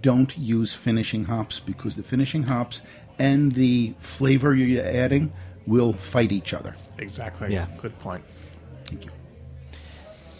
don't 0.00 0.36
use 0.38 0.72
finishing 0.72 1.24
hops 1.26 1.60
because 1.60 1.96
the 1.96 2.02
finishing 2.02 2.44
hops 2.44 2.80
and 3.18 3.52
the 3.52 3.94
flavor 3.98 4.54
you're 4.54 4.82
adding 4.82 5.32
will 5.66 5.92
fight 5.92 6.32
each 6.32 6.54
other. 6.54 6.74
Exactly. 6.96 7.52
Yeah. 7.52 7.66
Good 7.76 7.98
point. 7.98 8.24
Thank 8.86 9.04
you. 9.04 9.10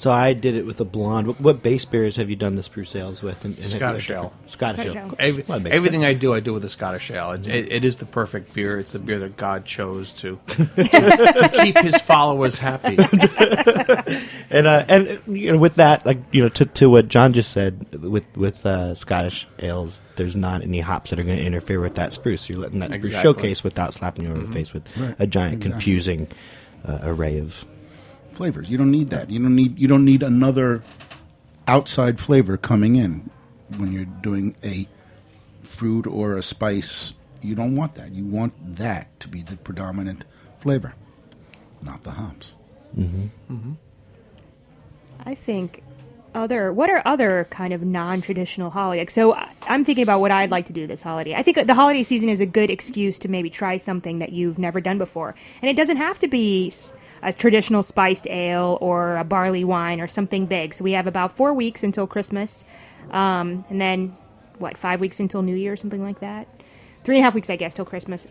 So 0.04 0.12
I 0.12 0.34
did 0.34 0.54
it 0.54 0.66
with 0.66 0.82
a 0.82 0.84
blonde. 0.84 1.28
What, 1.28 1.40
what 1.40 1.62
base 1.62 1.86
beers 1.86 2.16
have 2.16 2.28
you 2.28 2.36
done 2.36 2.56
the 2.56 2.62
spruce 2.62 2.94
ales 2.94 3.22
with? 3.22 3.42
And, 3.42 3.54
and 3.54 3.64
have 3.64 3.72
Scottish 3.72 4.10
ale. 4.10 4.34
Scottish 4.48 4.82
Scottish 4.82 4.96
ale. 4.96 5.06
ale. 5.06 5.16
Every, 5.18 5.44
Well, 5.48 5.66
everything 5.66 6.02
sense. 6.02 6.10
I 6.10 6.12
do, 6.12 6.34
I 6.34 6.40
do 6.40 6.52
with 6.52 6.62
a 6.62 6.68
Scottish 6.68 7.10
ale. 7.10 7.32
It, 7.32 7.46
it, 7.46 7.72
it 7.72 7.84
is 7.86 7.96
the 7.96 8.04
perfect 8.04 8.52
beer. 8.52 8.78
It's 8.78 8.92
the 8.92 8.98
beer 8.98 9.18
that 9.20 9.38
God 9.38 9.64
chose 9.64 10.12
to 10.20 10.38
to 10.46 11.50
keep 11.54 11.78
His 11.78 11.96
followers 12.02 12.58
happy. 12.58 12.98
and 14.50 14.66
uh, 14.66 14.84
and 14.88 15.22
you 15.26 15.52
know, 15.52 15.58
with 15.58 15.76
that, 15.76 16.04
like 16.04 16.18
you 16.32 16.42
know, 16.42 16.50
to, 16.50 16.66
to 16.66 16.90
what 16.90 17.08
John 17.08 17.32
just 17.32 17.52
said, 17.52 17.94
with 18.02 18.24
with 18.36 18.66
uh, 18.66 18.94
Scottish 18.94 19.48
ales, 19.60 20.02
there's 20.16 20.36
not 20.36 20.60
any 20.60 20.80
hops 20.80 21.08
that 21.10 21.18
are 21.18 21.24
going 21.24 21.38
to 21.38 21.44
interfere 21.46 21.80
with 21.80 21.94
that 21.94 22.12
spruce. 22.12 22.46
You're 22.50 22.58
letting 22.58 22.80
that 22.80 22.92
spruce 22.92 23.06
Exactly. 23.06 23.22
showcase 23.32 23.64
without 23.64 23.94
slapping 23.94 24.26
you 24.26 24.32
over 24.32 24.44
the 24.44 24.52
face 24.52 24.74
with 24.74 24.84
Right. 24.98 25.16
a 25.18 25.26
giant, 25.26 25.54
Exactly. 25.54 25.70
confusing 25.72 26.28
uh, 26.84 26.98
array 27.04 27.38
of. 27.38 27.64
Flavors. 28.34 28.70
You 28.70 28.78
don't 28.78 28.90
need 28.90 29.10
that. 29.10 29.30
You 29.30 29.38
don't 29.40 29.54
need 29.54 29.78
you 29.78 29.88
don't 29.88 30.04
need 30.04 30.22
another 30.22 30.82
outside 31.68 32.18
flavor 32.20 32.56
coming 32.56 32.96
in 32.96 33.30
when 33.76 33.92
you're 33.92 34.04
doing 34.04 34.56
a 34.62 34.88
fruit 35.62 36.06
or 36.06 36.36
a 36.36 36.42
spice. 36.42 37.14
You 37.42 37.54
don't 37.54 37.76
want 37.76 37.94
that. 37.96 38.12
You 38.12 38.24
want 38.24 38.76
that 38.76 39.18
to 39.20 39.28
be 39.28 39.42
the 39.42 39.56
predominant 39.56 40.24
flavor, 40.60 40.94
not 41.82 42.02
the 42.02 42.12
hops. 42.12 42.56
Mm-hmm. 42.96 43.26
Mm-hmm. 43.52 43.72
I 45.26 45.34
think 45.34 45.82
other 46.34 46.72
what 46.72 46.90
are 46.90 47.02
other 47.04 47.46
kind 47.50 47.72
of 47.72 47.82
non-traditional 47.82 48.70
holidays 48.70 49.12
so 49.12 49.34
i'm 49.68 49.84
thinking 49.84 50.02
about 50.02 50.20
what 50.20 50.30
i'd 50.30 50.50
like 50.50 50.66
to 50.66 50.72
do 50.72 50.86
this 50.86 51.02
holiday. 51.02 51.34
I 51.34 51.42
think 51.42 51.66
the 51.66 51.74
holiday 51.74 52.02
season 52.02 52.28
is 52.28 52.40
a 52.40 52.46
good 52.46 52.70
excuse 52.70 53.18
to 53.20 53.28
maybe 53.28 53.50
try 53.50 53.76
something 53.76 54.18
that 54.18 54.32
you've 54.32 54.58
never 54.58 54.80
done 54.80 54.98
before. 54.98 55.34
And 55.62 55.70
it 55.70 55.74
doesn't 55.74 55.96
have 55.96 56.18
to 56.20 56.28
be 56.28 56.72
a 57.22 57.32
traditional 57.32 57.82
spiced 57.82 58.26
ale 58.28 58.78
or 58.80 59.16
a 59.16 59.24
barley 59.24 59.64
wine 59.64 60.00
or 60.00 60.08
something 60.08 60.46
big. 60.46 60.74
So 60.74 60.84
we 60.84 60.92
have 60.92 61.06
about 61.06 61.36
four 61.36 61.52
weeks 61.54 61.82
until 61.82 62.06
christmas 62.06 62.64
um, 63.10 63.64
and 63.70 63.80
then 63.80 64.16
what 64.58 64.76
five 64.76 65.00
weeks 65.00 65.20
until 65.20 65.42
new 65.42 65.56
year 65.56 65.72
or 65.72 65.76
something 65.76 66.02
like 66.02 66.20
that? 66.20 66.48
Three 67.02 67.16
and 67.16 67.22
a 67.22 67.24
half 67.24 67.34
weeks 67.34 67.50
i 67.50 67.56
guess 67.56 67.74
till 67.74 67.84
christmas 67.84 68.26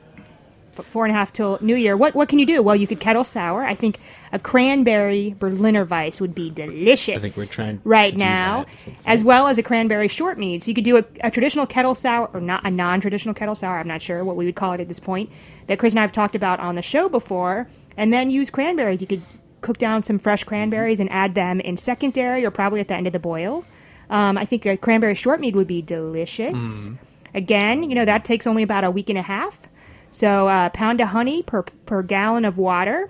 four 0.75 1.05
and 1.05 1.11
a 1.11 1.13
half 1.13 1.31
till 1.31 1.57
New 1.61 1.75
Year. 1.75 1.95
What 1.95 2.15
what 2.15 2.29
can 2.29 2.39
you 2.39 2.45
do? 2.45 2.61
Well, 2.61 2.75
you 2.75 2.87
could 2.87 2.99
kettle 2.99 3.23
sour. 3.23 3.63
I 3.63 3.75
think 3.75 3.99
a 4.31 4.39
cranberry 4.39 5.35
Berliner 5.37 5.85
Weisse 5.85 6.19
would 6.19 6.33
be 6.33 6.49
delicious. 6.49 7.17
I 7.17 7.19
think 7.19 7.37
we're 7.37 7.53
trying 7.53 7.81
right 7.83 8.15
now, 8.15 8.63
that 8.63 8.73
at 8.73 8.79
some 8.79 8.93
point. 8.93 8.97
as 9.05 9.23
well 9.23 9.47
as 9.47 9.57
a 9.57 9.63
cranberry 9.63 10.07
short 10.07 10.37
mead. 10.37 10.63
So 10.63 10.69
you 10.69 10.75
could 10.75 10.83
do 10.83 10.97
a, 10.97 11.05
a 11.21 11.31
traditional 11.31 11.65
kettle 11.65 11.95
sour 11.95 12.29
or 12.33 12.41
not 12.41 12.65
a 12.65 12.71
non-traditional 12.71 13.35
kettle 13.35 13.55
sour. 13.55 13.79
I'm 13.79 13.87
not 13.87 14.01
sure 14.01 14.23
what 14.23 14.35
we 14.35 14.45
would 14.45 14.55
call 14.55 14.73
it 14.73 14.79
at 14.79 14.87
this 14.87 14.99
point. 14.99 15.29
That 15.67 15.79
Chris 15.79 15.93
and 15.93 15.99
I 15.99 16.01
have 16.01 16.11
talked 16.11 16.35
about 16.35 16.59
on 16.59 16.75
the 16.75 16.81
show 16.81 17.09
before, 17.09 17.67
and 17.95 18.11
then 18.11 18.29
use 18.29 18.49
cranberries. 18.49 19.01
You 19.01 19.07
could 19.07 19.21
cook 19.61 19.77
down 19.77 20.03
some 20.03 20.19
fresh 20.19 20.43
cranberries 20.43 20.99
and 20.99 21.09
add 21.11 21.35
them 21.35 21.59
in 21.59 21.77
secondary 21.77 22.45
or 22.45 22.51
probably 22.51 22.79
at 22.79 22.87
the 22.87 22.95
end 22.95 23.07
of 23.07 23.13
the 23.13 23.19
boil. 23.19 23.65
Um, 24.09 24.37
I 24.37 24.45
think 24.45 24.65
a 24.65 24.77
cranberry 24.77 25.15
short 25.15 25.39
mead 25.39 25.55
would 25.55 25.67
be 25.67 25.81
delicious. 25.81 26.89
Mm. 26.89 26.97
Again, 27.33 27.83
you 27.83 27.95
know 27.95 28.05
that 28.05 28.25
takes 28.25 28.45
only 28.45 28.61
about 28.61 28.83
a 28.83 28.91
week 28.91 29.09
and 29.09 29.17
a 29.17 29.23
half. 29.23 29.67
So 30.13 30.47
a 30.47 30.71
pound 30.73 31.01
of 31.01 31.09
honey 31.09 31.41
per 31.41 31.63
per 31.63 32.03
gallon 32.03 32.45
of 32.45 32.57
water, 32.57 33.09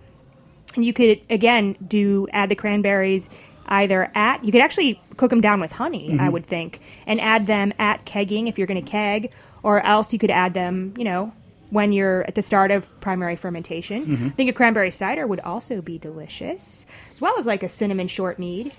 and 0.76 0.86
you 0.86 0.94
could 0.94 1.20
again 1.30 1.76
do 1.86 2.28
add 2.32 2.50
the 2.50 2.56
cranberries 2.56 3.30
either 3.68 4.12
at 4.16 4.44
you 4.44 4.52
could 4.52 4.62
actually 4.62 5.02
cook 5.18 5.30
them 5.30 5.42
down 5.42 5.60
with 5.60 5.74
honey, 5.74 6.12
I 6.12 6.14
mm-hmm. 6.14 6.32
would 6.32 6.46
think, 6.46 6.80
and 7.06 7.20
add 7.20 7.46
them 7.46 7.74
at 7.78 8.06
kegging 8.06 8.48
if 8.48 8.58
you're 8.58 8.68
going 8.68 8.84
to 8.84 8.90
keg, 8.90 9.32
or 9.62 9.82
else 9.86 10.14
you 10.14 10.20
could 10.20 10.32
add 10.32 10.54
them, 10.54 10.94
you 10.98 11.04
know, 11.04 11.34
when 11.70 11.92
you're 11.92 12.24
at 12.24 12.36
the 12.36 12.42
start 12.42 12.72
of 12.72 12.88
primary 13.02 13.36
fermentation. 13.36 14.06
Mm-hmm. 14.06 14.28
I 14.28 14.30
think 14.30 14.50
a 14.50 14.54
cranberry 14.54 14.92
cider 14.92 15.28
would 15.28 15.40
also 15.42 15.82
be 15.82 15.98
delicious, 15.98 16.86
as 17.14 17.22
well 17.22 17.38
as 17.38 17.46
like 17.46 17.64
a 17.64 17.70
cinnamon 17.70 18.08
short 18.08 18.40
mead. 18.40 18.78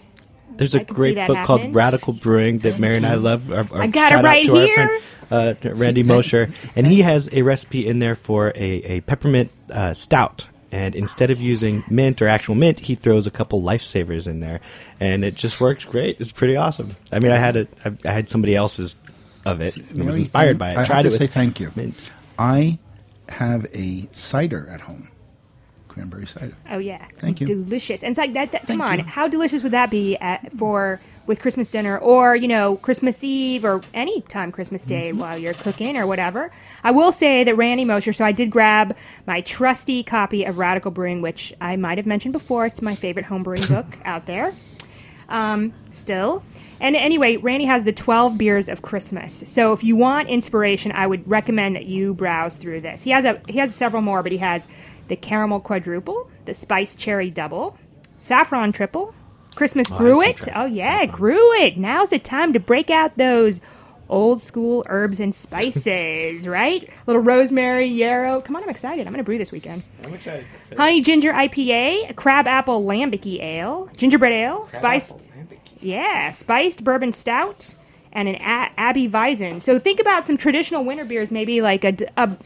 There's 0.57 0.75
a 0.75 0.81
I 0.81 0.85
can 0.85 0.95
see 0.95 1.01
great 1.01 1.15
that 1.17 1.29
book 1.29 1.45
called. 1.47 1.75
Radical 1.75 2.13
Brewing 2.13 2.59
that 2.61 2.79
Mary 2.79 2.97
and 2.97 3.07
I 3.07 3.15
love. 3.15 3.51
Our, 3.51 3.67
our 3.73 3.83
I 3.83 3.87
got 3.89 4.13
it 4.13 4.17
right 4.23 4.45
here. 4.45 5.01
friend, 5.31 5.59
uh, 5.65 5.71
Randy 5.75 6.03
Mosher, 6.03 6.51
and 6.77 6.87
he 6.87 7.03
has 7.03 7.29
a 7.33 7.43
recipe 7.43 7.87
in 7.87 7.99
there 7.99 8.15
for 8.15 8.49
a, 8.55 8.59
a 8.85 9.01
peppermint 9.03 9.51
uh, 9.73 9.95
stout. 9.95 10.49
And 10.71 10.97
instead 10.97 11.31
of 11.31 11.41
using 11.41 11.85
mint 11.89 12.21
or 12.21 12.27
actual 12.27 12.57
mint, 12.57 12.81
he 12.81 12.97
throws 12.97 13.29
a 13.29 13.31
couple 13.31 13.63
lifesavers 13.63 14.27
in 14.27 14.41
there, 14.41 14.61
and 14.99 15.25
it 15.25 15.37
just 15.37 15.61
works 15.61 15.85
great. 15.85 16.21
It's 16.21 16.33
pretty 16.33 16.57
awesome. 16.57 16.97
I 17.13 17.21
mean, 17.21 17.31
I 17.31 17.37
had 17.37 17.55
it. 17.57 17.69
I, 17.85 17.93
I 18.05 18.11
had 18.13 18.29
somebody 18.29 18.57
else's 18.57 18.97
of 19.47 19.61
it. 19.61 19.77
and 19.77 20.05
was 20.05 20.19
inspired 20.19 20.59
by 20.59 20.71
it. 20.71 20.77
I 20.77 20.79
have 20.81 20.87
Tried 20.87 21.03
to 21.03 21.09
it 21.09 21.13
with 21.13 21.19
say 21.21 21.27
thank 21.29 21.61
you. 21.61 21.71
mint. 21.77 21.95
I 22.39 22.79
have 23.29 23.67
a 23.73 24.09
cider 24.11 24.69
at 24.69 24.81
home, 24.81 25.09
cranberry 25.95 26.27
cider. 26.27 26.55
Oh 26.69 26.79
yeah, 26.79 27.07
Thank 27.19 27.41
you. 27.41 27.47
Delicious, 27.47 28.03
and 28.03 28.11
it's 28.11 28.19
like 28.19 28.33
that. 28.35 28.53
that 28.53 28.67
come 28.67 28.81
on, 28.81 28.99
you. 28.99 29.05
how 29.05 29.29
delicious 29.29 29.63
would 29.63 29.73
that 29.73 29.91
be 29.91 30.17
at, 30.17 30.53
for 30.53 31.01
with 31.27 31.41
Christmas 31.41 31.71
dinner, 31.71 31.97
or 31.97 32.37
you 32.37 32.49
know, 32.49 32.77
Christmas 32.77 33.23
Eve, 33.25 33.65
or 33.65 33.81
any 33.95 34.21
time 34.23 34.53
Christmas 34.53 34.85
Day 34.85 35.11
Mm-hmm. 35.11 35.19
while 35.21 35.39
you're 35.39 35.55
cooking 35.55 35.97
or 35.97 36.07
whatever? 36.07 36.51
I 36.83 36.91
will 36.91 37.13
say 37.13 37.45
that 37.45 37.55
Randy 37.57 37.85
Mosher. 37.85 38.13
So 38.13 38.25
I 38.25 38.33
did 38.33 38.51
grab 38.51 38.97
my 39.27 39.41
trusty 39.41 40.03
copy 40.03 40.45
of 40.45 40.59
Radical 40.59 40.91
Brewing, 40.91 41.23
which 41.23 41.55
I 41.61 41.77
might 41.77 41.97
have 41.99 42.07
mentioned 42.07 42.33
before. 42.33 42.67
It's 42.67 42.83
my 42.83 42.95
favorite 42.97 43.25
home 43.27 43.43
brewing 43.43 43.67
book 43.69 43.87
out 44.05 44.27
there. 44.27 44.55
Um, 45.29 45.73
still. 45.91 46.43
And 46.81 46.97
anyway, 46.97 47.37
Randy 47.39 47.65
has 47.65 47.85
the 47.85 47.93
12 47.93 48.37
beers 48.37 48.69
of 48.69 48.83
Christmas. 48.83 49.45
So 49.47 49.73
if 49.73 49.83
you 49.85 49.97
want 49.97 50.29
inspiration, 50.29 50.93
I 50.93 51.07
would 51.07 51.27
recommend 51.31 51.77
that 51.77 51.87
you 51.87 52.13
browse 52.13 52.57
through 52.59 52.83
this. 52.83 53.03
He 53.03 53.11
has 53.11 53.25
a 53.25 53.41
he 53.49 53.59
has 53.59 53.75
several 53.75 54.03
more, 54.03 54.23
but 54.23 54.33
he 54.33 54.39
has 54.39 54.69
the 55.09 55.17
caramel 55.17 55.61
quadruple, 55.61 56.31
the 56.45 56.55
spice 56.55 56.95
cherry 56.97 57.31
double, 57.31 57.77
saffron 58.21 58.73
triple, 58.73 59.15
Christmas 59.55 59.87
Oh, 59.91 59.97
gruit. 59.99 60.49
Oh 60.55 60.65
yeah, 60.67 61.01
saffron. 61.03 61.17
gruit. 61.17 61.77
Now's 61.77 62.11
the 62.11 62.19
time 62.19 62.53
to 62.53 62.61
break 62.61 62.91
out 62.91 63.17
those 63.17 63.61
old 64.09 64.43
school 64.43 64.85
herbs 64.89 65.19
and 65.21 65.35
spices, 65.35 66.47
right? 66.49 66.91
Little 67.07 67.23
rosemary, 67.23 67.87
yarrow. 67.87 68.41
Come 68.41 68.57
on, 68.57 68.63
I'm 68.63 68.69
excited. 68.69 69.07
I'm 69.07 69.13
going 69.13 69.19
to 69.23 69.25
brew 69.25 69.39
this 69.39 69.53
weekend. 69.53 69.83
I'm 70.05 70.13
excited. 70.15 70.45
Honey 70.77 71.01
ginger 71.01 71.33
IPA, 71.33 72.11
a 72.11 72.15
crab 72.15 72.47
apple 72.47 72.85
lambic 72.85 73.41
ale, 73.41 73.89
gingerbread 73.97 74.33
ale, 74.33 74.69
spiced 74.69 75.17
yeah, 75.81 76.31
spiced 76.33 76.83
bourbon 76.83 77.13
stout, 77.13 77.75
and 78.15 78.29
an 78.29 78.37
a- 78.37 78.71
Abbey 78.79 79.09
Weizen. 79.09 79.63
So 79.63 79.79
think 79.79 80.01
about 80.01 80.27
some 80.27 80.37
traditional 80.37 80.85
winter 80.85 81.05
beers, 81.05 81.31
maybe 81.31 81.61
like 81.61 81.85
a, 81.85 81.97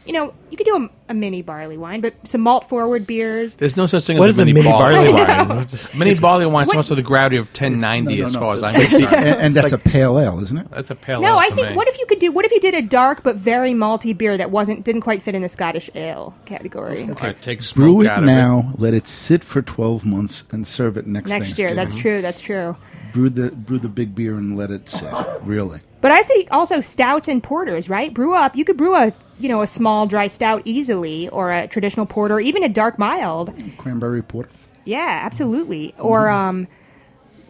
you 0.05 0.13
know, 0.13 0.33
you 0.49 0.57
could 0.57 0.65
do 0.65 0.75
a, 1.07 1.11
a 1.11 1.13
mini 1.13 1.41
barley 1.43 1.77
wine, 1.77 2.01
but 2.01 2.15
some 2.27 2.41
malt 2.41 2.67
forward 2.67 3.05
beers. 3.05 3.55
There's 3.55 3.77
no 3.77 3.85
such 3.85 4.05
thing 4.05 4.17
What 4.17 4.29
as 4.29 4.35
is 4.35 4.39
a 4.39 4.41
a 4.41 4.45
mini, 4.45 4.61
mini 4.61 4.71
barley, 4.71 5.11
barley 5.11 5.55
wine. 5.57 5.67
mini 5.99 6.15
barley 6.19 6.45
wine 6.47 6.63
is 6.63 6.67
What- 6.69 6.77
also 6.77 6.95
the 6.95 7.03
gravity 7.03 7.37
of 7.37 7.47
1090 7.49 8.11
No, 8.15 8.19
no, 8.21 8.25
as 8.25 8.33
no. 8.33 8.39
far 8.39 8.53
as 8.53 8.63
I'm 8.63 8.75
and, 8.75 8.89
concerned. 8.89 9.13
and 9.15 9.53
that's 9.53 9.71
a 9.71 9.77
pale 9.77 10.19
ale, 10.19 10.39
isn't 10.39 10.57
it? 10.57 10.71
That's 10.71 10.89
a 10.89 10.95
pale 10.95 11.21
No, 11.21 11.27
ale 11.27 11.33
No, 11.33 11.39
I 11.39 11.49
think 11.51 11.69
me. 11.69 11.75
what 11.75 11.87
if 11.87 11.99
you 11.99 12.05
could 12.07 12.19
do? 12.19 12.31
What 12.31 12.45
if 12.45 12.51
you 12.51 12.59
did 12.59 12.73
a 12.73 12.81
dark 12.81 13.21
but 13.23 13.35
very 13.35 13.73
malty 13.73 14.17
beer 14.17 14.37
that 14.37 14.49
wasn't 14.49 14.83
didn't 14.83 15.01
quite 15.01 15.21
fit 15.21 15.35
in 15.35 15.41
the 15.43 15.49
Scottish 15.49 15.89
ale 15.93 16.33
category? 16.45 17.07
I 17.21 17.33
take 17.33 17.59
Brew 17.75 18.01
it 18.01 18.07
out 18.07 18.19
of 18.19 18.25
now, 18.25 18.73
let 18.77 18.93
it 18.95 19.07
sit 19.07 19.43
for 19.43 19.61
12 19.61 20.03
months, 20.05 20.43
and 20.51 20.67
serve 20.67 20.97
it 20.97 21.05
next 21.05 21.29
Next 21.29 21.59
year, 21.59 21.69
Thanksgiving. 21.69 21.75
that's 21.75 21.95
true. 21.95 22.21
That's 22.23 22.41
true. 22.41 22.75
Brew 23.13 23.29
the 23.29 23.51
brew 23.51 23.79
the 23.79 23.87
big 23.89 24.13
beer 24.15 24.35
and 24.35 24.55
let 24.57 24.69
it 24.71 24.87
sit. 24.89 25.11
Really, 25.59 25.79
But 26.01 26.11
I 26.11 26.21
see 26.21 26.47
also 26.51 26.81
stouts 26.81 27.27
and 27.27 27.43
porters, 27.43 27.89
right? 27.89 28.13
Brew 28.13 28.33
up. 28.33 28.55
You 28.55 28.63
could 28.65 28.77
brew 28.77 28.95
a 28.95 29.13
you 29.39 29.49
know 29.49 29.61
a 29.61 29.67
small 29.67 30.07
dry 30.07 30.27
stout 30.27 30.61
easily, 30.65 31.27
or 31.29 31.51
a 31.51 31.67
traditional 31.67 32.05
porter, 32.05 32.35
or 32.35 32.39
even 32.41 32.63
a 32.63 32.69
dark 32.69 32.97
mild. 32.97 33.53
cranberry 33.77 34.21
porter. 34.21 34.49
Yeah, 34.85 35.21
absolutely. 35.23 35.93
Or 35.97 36.29
um, 36.29 36.67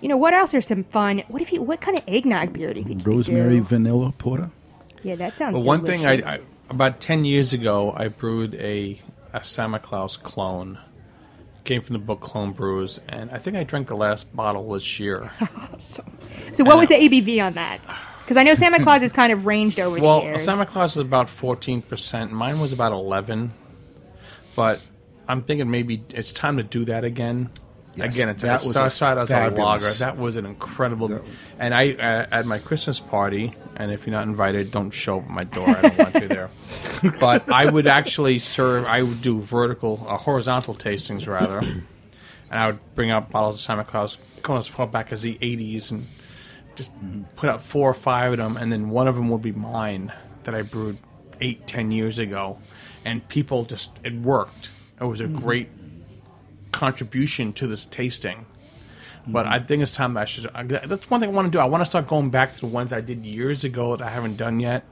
you 0.02 0.10
know 0.10 0.18
what 0.18 0.34
else 0.34 0.54
are 0.54 0.62
some 0.62 0.84
fun? 0.84 1.24
What 1.28 1.42
if 1.42 1.54
you? 1.54 1.62
What 1.62 1.82
kind 1.82 1.98
of 1.98 2.04
eggnog 2.08 2.54
beer 2.54 2.74
do 2.74 2.80
you 2.80 2.86
think? 2.86 3.00
you 3.00 3.06
could 3.06 3.14
Rosemary 3.16 3.58
do? 3.58 3.64
vanilla 3.64 4.12
porter. 4.18 4.50
Yeah, 5.04 5.16
that 5.16 5.38
sounds. 5.38 5.56
Well, 5.56 5.64
one 5.66 5.86
thing 5.86 6.06
I, 6.06 6.22
I 6.26 6.38
about 6.70 7.00
ten 7.00 7.26
years 7.26 7.54
ago, 7.54 7.94
I 7.96 8.08
brewed 8.10 8.56
a 8.56 9.00
a 9.34 9.44
Santa 9.44 9.80
Claus 9.80 10.18
clone. 10.18 10.80
Came 11.70 11.84
from 11.84 11.94
the 11.94 12.00
book 12.00 12.20
Clone 12.20 12.54
Brews, 12.54 13.00
and 13.10 13.30
I 13.30 13.38
think 13.38 13.56
I 13.56 13.64
drank 13.64 13.90
the 13.90 13.96
last 13.96 14.36
bottle 14.36 14.74
this 14.74 15.00
year. 15.00 15.30
So 15.78 16.64
what 16.64 16.80
was 16.80 16.90
the 16.90 16.96
ABV 16.96 17.46
on 17.46 17.54
that? 17.54 17.80
Because 18.24 18.38
I 18.38 18.44
know 18.44 18.56
Santa 18.56 18.80
Claus 18.84 19.02
has 19.02 19.14
kind 19.14 19.32
of 19.32 19.46
ranged 19.46 19.80
over 19.80 19.98
the 19.98 20.02
well. 20.02 20.40
Santa 20.40 20.66
Claus 20.66 20.94
is 20.94 20.98
about 20.98 21.30
fourteen 21.30 21.84
percent. 21.84 22.32
Mine 22.32 22.60
was 22.60 22.74
about 22.74 22.92
eleven, 22.92 23.54
but 24.56 24.82
I'm 25.28 25.44
thinking 25.44 25.70
maybe 25.70 26.04
it's 26.10 26.32
time 26.32 26.58
to 26.58 26.64
do 26.64 26.86
that 26.86 27.04
again. 27.04 27.52
Yes, 28.00 28.16
again, 28.16 28.30
it's 28.30 28.42
that 28.44 28.62
it 28.64 28.68
was 28.68 28.76
started 28.94 29.22
as 29.22 29.30
a 29.30 29.34
lager. 29.64 29.86
That 30.00 30.18
was 30.18 30.36
an 30.36 30.46
incredible. 30.46 31.08
That- 31.10 31.24
and 31.60 31.74
I 31.74 31.92
uh, 31.94 32.26
at 32.32 32.46
my 32.46 32.60
Christmas 32.60 33.00
party, 33.00 33.54
and 33.76 33.92
if 33.92 34.06
you're 34.08 34.12
not 34.16 34.28
invited, 34.28 34.72
don't 34.72 34.92
show 34.92 35.20
up 35.20 35.26
at 35.26 35.30
my 35.30 35.44
door. 35.44 35.68
I 35.70 35.82
don't 35.82 35.98
want 35.98 36.16
you 36.16 36.28
there. 36.28 36.50
But 37.20 37.50
I 37.52 37.70
would 37.70 37.88
actually 37.88 38.40
serve. 38.40 38.86
I 38.86 39.04
would 39.04 39.22
do 39.22 39.42
vertical, 39.42 40.06
uh, 40.08 40.18
horizontal 40.18 40.74
tastings 40.74 41.28
rather, 41.28 41.60
and 41.60 41.84
I 42.52 42.68
would 42.68 42.80
bring 42.96 43.10
out 43.12 43.30
bottles 43.32 43.56
of 43.70 43.78
Samichlaus 43.78 44.18
going 44.42 44.60
as 44.60 44.68
far 44.68 44.86
back 44.88 45.12
as 45.14 45.22
the 45.22 45.36
'80s, 45.42 45.92
and 45.92 46.08
just 46.76 46.92
put 47.36 47.50
out 47.50 47.62
four 47.64 47.90
or 47.90 47.94
five 47.94 48.32
of 48.34 48.38
them, 48.38 48.58
and 48.58 48.72
then 48.72 48.90
one 48.90 49.08
of 49.08 49.16
them 49.16 49.30
would 49.30 49.42
be 49.42 49.52
mine 49.54 50.12
that 50.44 50.56
I 50.56 50.62
brewed 50.62 50.98
eight, 51.42 51.68
ten 51.68 51.92
years 51.92 52.20
ago, 52.20 52.58
and 53.06 53.26
people 53.30 53.64
just 53.66 53.92
it 54.04 54.14
worked. 54.16 54.72
It 55.00 55.06
was 55.06 55.22
a 55.22 55.28
great 55.28 55.70
contribution 56.80 57.52
to 57.54 57.68
this 57.68 57.86
tasting. 57.86 58.46
But 59.28 59.46
mm-hmm. 59.46 59.54
I 59.54 59.60
think 59.60 59.84
it's 59.84 59.92
time 59.92 60.14
that 60.14 60.22
I 60.22 60.26
should. 60.26 60.48
I- 60.56 60.64
That's 60.64 61.10
one 61.10 61.20
thing 61.20 61.30
I 61.30 61.34
want 61.34 61.48
to 61.48 61.52
do. 61.52 61.60
I 61.60 61.66
want 61.66 61.82
to 61.82 61.90
start 61.90 62.08
going 62.08 62.30
back 62.30 62.54
to 62.54 62.60
the 62.62 62.68
ones 62.68 62.94
I 62.94 63.02
did 63.02 63.26
years 63.26 63.64
ago 63.66 63.96
that 63.98 64.08
I 64.08 64.10
haven't 64.10 64.38
done 64.38 64.60
yet. 64.62 64.86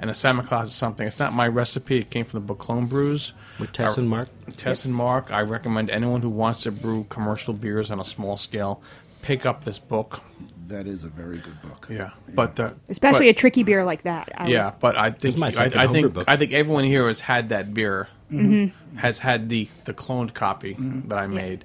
And 0.00 0.10
the 0.10 0.14
Santa 0.14 0.42
Claus 0.42 0.68
is 0.68 0.74
something. 0.74 1.06
It's 1.06 1.18
not 1.18 1.32
my 1.32 1.48
recipe. 1.48 1.98
It 1.98 2.10
came 2.10 2.24
from 2.24 2.40
the 2.40 2.46
book 2.46 2.58
Clone 2.58 2.86
Brews. 2.86 3.32
With 3.58 3.72
Tess 3.72 3.96
and 3.96 4.08
Mark. 4.08 4.28
Tess 4.56 4.84
and 4.84 4.94
Mark. 4.94 5.30
I 5.32 5.42
recommend 5.42 5.90
anyone 5.90 6.20
who 6.20 6.30
wants 6.30 6.62
to 6.62 6.72
brew 6.72 7.04
commercial 7.08 7.54
beers 7.54 7.90
on 7.90 7.98
a 8.00 8.04
small 8.04 8.36
scale 8.36 8.82
pick 9.22 9.46
up 9.46 9.64
this 9.64 9.78
book. 9.78 10.20
That 10.68 10.86
is 10.86 11.02
a 11.04 11.08
very 11.08 11.38
good 11.38 11.60
book. 11.62 11.86
Yeah, 11.90 12.10
but 12.34 12.56
the 12.56 12.74
Especially 12.88 13.26
but- 13.26 13.30
a 13.30 13.40
tricky 13.40 13.62
beer 13.62 13.84
like 13.84 14.02
that. 14.02 14.28
I 14.36 14.42
would- 14.44 14.52
yeah, 14.52 14.72
but 14.78 14.96
I 14.96 15.10
think 15.10 15.36
my 15.36 15.52
I, 15.58 15.84
I 15.84 15.86
think 15.86 16.12
book. 16.12 16.24
I 16.28 16.36
think 16.36 16.52
everyone 16.52 16.84
here 16.84 17.06
has 17.06 17.20
had 17.20 17.48
that 17.48 17.72
beer, 17.74 18.08
Mm-hmm. 18.30 18.96
has 18.98 19.18
had 19.18 19.48
the 19.48 19.68
the 19.84 19.94
cloned 19.94 20.34
copy 20.34 20.74
mm-hmm. 20.74 21.08
that 21.08 21.18
I 21.18 21.26
made, 21.26 21.64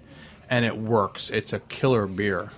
and 0.49 0.63
it 0.65 0.77
works. 0.77 1.29
It's 1.29 1.51
a 1.53 1.59
killer 1.59 2.07
beer. 2.07 2.49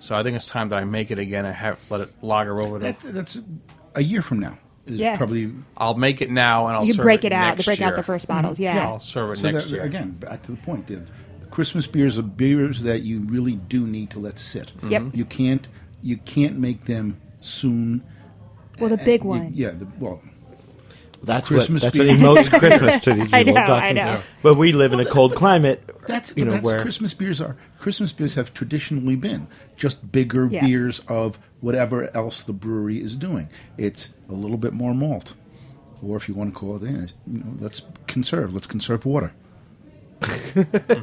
So 0.00 0.14
I 0.14 0.22
think 0.22 0.36
it's 0.36 0.48
time 0.48 0.68
that 0.70 0.78
I 0.78 0.84
make 0.84 1.10
it 1.10 1.18
again 1.18 1.44
I 1.44 1.52
have 1.52 1.78
let 1.90 2.00
it 2.00 2.10
lager 2.22 2.60
over. 2.60 2.78
That, 2.78 2.98
The, 3.00 3.12
that's 3.12 3.38
a 3.94 4.02
year 4.02 4.22
from 4.22 4.38
now. 4.38 4.56
Is 4.86 5.00
Yeah. 5.00 5.16
probably 5.16 5.52
I'll 5.76 5.96
make 5.96 6.22
it 6.22 6.30
now 6.30 6.66
and 6.68 6.76
I'll 6.76 6.84
You 6.86 6.94
serve 6.94 7.02
break 7.02 7.24
it 7.24 7.32
out. 7.32 7.56
next 7.56 7.66
break 7.66 7.82
out 7.82 7.96
the 7.96 8.02
first 8.02 8.26
bottles. 8.26 8.58
Mm-hmm. 8.58 8.76
Yeah. 8.76 8.86
I'll 8.88 9.00
serve 9.00 9.32
it 9.32 9.38
so 9.38 9.50
next 9.50 9.64
that, 9.64 9.70
year. 9.70 9.82
again 9.82 10.12
back 10.12 10.42
to 10.44 10.52
the 10.52 10.56
point. 10.58 10.86
The 10.86 11.02
Christmas 11.50 11.86
beers 11.86 12.18
are 12.18 12.22
beers 12.22 12.82
that 12.82 13.02
you 13.02 13.20
really 13.22 13.56
do 13.56 13.86
need 13.86 14.10
to 14.10 14.18
let 14.18 14.38
sit. 14.38 14.72
Yep. 14.88 15.02
You 15.14 15.24
can't 15.24 15.66
you 16.00 16.16
can't 16.18 16.58
make 16.58 16.84
them 16.86 17.20
soon. 17.40 18.02
Well, 18.78 18.88
the 18.90 18.96
big 18.98 19.22
You- 19.24 19.28
ones. 19.28 19.56
yeah. 19.56 19.70
The, 19.70 19.88
well, 19.98 20.22
That's 21.22 21.48
Christmas 21.48 21.82
what 21.82 21.92
that's 21.94 21.98
what 21.98 22.16
emotes 22.16 22.48
Christmas 22.58 23.00
to 23.04 23.14
these 23.14 23.24
people. 23.24 23.34
I 23.38 23.42
people. 23.44 23.54
know, 23.54 23.66
talking- 23.66 23.88
I 23.88 23.92
know. 23.92 24.22
But 24.42 24.56
we 24.56 24.72
live 24.72 24.92
in 24.92 25.00
a 25.00 25.04
cold 25.04 25.34
climate. 25.34 25.82
That's 26.06 26.36
you 26.36 26.44
know 26.44 26.52
that's 26.52 26.64
where 26.64 26.80
Christmas 26.80 27.12
beers 27.14 27.40
are. 27.40 27.56
Christmas 27.78 28.12
beers 28.12 28.34
have 28.34 28.54
traditionally 28.54 29.16
been 29.16 29.46
just 29.76 30.10
bigger 30.12 30.46
Yeah. 30.46 30.64
beers 30.64 31.00
of 31.08 31.38
whatever 31.60 32.14
else 32.16 32.42
the 32.42 32.52
brewery 32.52 33.02
is 33.02 33.16
doing. 33.16 33.48
It's 33.76 34.10
a 34.28 34.32
little 34.32 34.56
bit 34.56 34.72
more 34.72 34.94
malt, 34.94 35.34
or 36.02 36.16
if 36.16 36.28
you 36.28 36.34
want 36.34 36.54
to 36.54 36.58
call 36.58 36.76
it, 36.76 36.82
eh, 36.88 37.06
you 37.26 37.38
know, 37.40 37.54
let's 37.58 37.82
conserve. 38.06 38.54
Let's 38.54 38.66
conserve 38.68 39.04
water. 39.04 39.32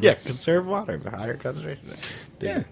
yeah, 0.02 0.16
conserve 0.26 0.68
water, 0.68 0.98
the 0.98 1.10
higher 1.12 1.36
concentration. 1.36 1.88
Yeah. 1.90 1.96
Yeah, 2.58 2.64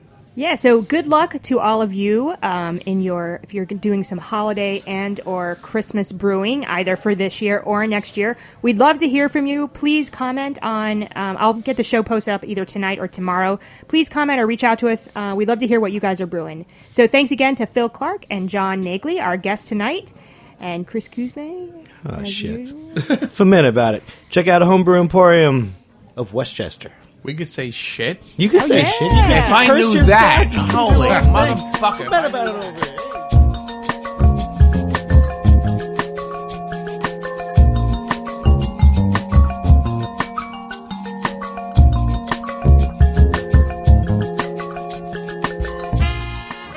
so 0.56 0.82
good 0.82 1.06
luck 1.06 1.40
to 1.44 1.60
all 1.60 1.84
of 1.84 1.94
you 1.94 2.36
um, 2.42 2.80
in 2.80 3.02
your 3.02 3.40
if 3.44 3.54
you're 3.54 3.66
doing 3.66 4.04
some 4.04 4.18
holiday 4.18 4.82
and 4.88 5.22
or 5.26 5.56
Christmas 5.62 6.12
brewing, 6.12 6.66
either 6.66 6.96
for 6.96 7.14
this 7.14 7.40
year 7.40 7.60
or 7.60 7.86
next 7.86 8.18
year. 8.18 8.36
We'd 8.64 8.80
love 8.80 8.98
to 9.00 9.08
hear 9.08 9.30
from 9.30 9.46
you. 9.46 9.68
Please 9.68 10.10
comment 10.10 10.58
on. 10.64 11.04
Um, 11.16 11.38
I'll 11.40 11.54
get 11.54 11.78
the 11.78 11.84
show 11.84 12.02
posted 12.02 12.34
up 12.34 12.44
either 12.44 12.66
tonight 12.66 12.98
or 12.98 13.08
tomorrow. 13.08 13.60
Please 13.88 14.10
comment 14.10 14.40
or 14.40 14.48
reach 14.48 14.64
out 14.64 14.80
to 14.80 14.90
us. 14.90 15.08
Uh, 15.16 15.36
we'd 15.38 15.48
love 15.48 15.60
to 15.60 15.68
hear 15.68 15.80
what 15.80 15.92
you 15.92 16.00
guys 16.00 16.20
are 16.20 16.26
brewing. 16.26 16.66
So 16.90 17.08
thanks 17.08 17.30
again 17.30 17.54
to 17.56 17.68
Phil 17.68 17.90
Clarke 17.90 18.26
and 18.32 18.50
John 18.50 18.82
Naegele, 18.82 19.22
our 19.22 19.38
guests 19.38 19.70
tonight, 19.70 20.14
and 20.60 20.88
Chris 20.88 21.08
Cuzme. 21.08 21.86
Oh 22.08 22.24
shit! 22.24 22.68
Fuhmentaboudit. 22.96 24.02
Check 24.32 24.48
out 24.48 24.64
Homebrew 24.64 25.00
Emporium 25.00 25.76
of 26.18 26.34
Westchester. 26.34 26.92
We 27.24 27.34
could 27.34 27.48
say 27.48 27.72
shit. 27.72 28.20
You 28.38 28.50
can 28.50 28.62
oh, 28.62 28.66
say 28.68 28.80
yeah. 28.82 28.92
shit. 28.92 29.02
You 29.02 29.10
can 29.10 29.46
If 29.46 29.52
I 29.54 29.66
curse 29.68 29.86
knew 29.86 29.96
your 29.96 30.04
that, 30.06 30.52
God. 30.54 30.72
holy 30.72 31.08
Ferment 31.08 31.58
motherfucker! 31.58 32.08
about 32.08 32.28
it 32.28 32.36
over 32.36 32.62
here. 32.86 33.94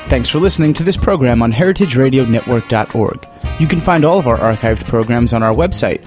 Thanks 0.08 0.30
for 0.30 0.38
listening 0.38 0.72
to 0.74 0.84
this 0.84 0.96
program 0.96 1.42
on 1.42 1.52
heritageradionetwork.org. 1.52 3.26
You 3.60 3.66
can 3.66 3.80
find 3.80 4.04
all 4.04 4.18
of 4.18 4.26
our 4.28 4.38
archived 4.38 4.86
programs 4.86 5.32
on 5.32 5.42
our 5.42 5.52
website 5.52 6.06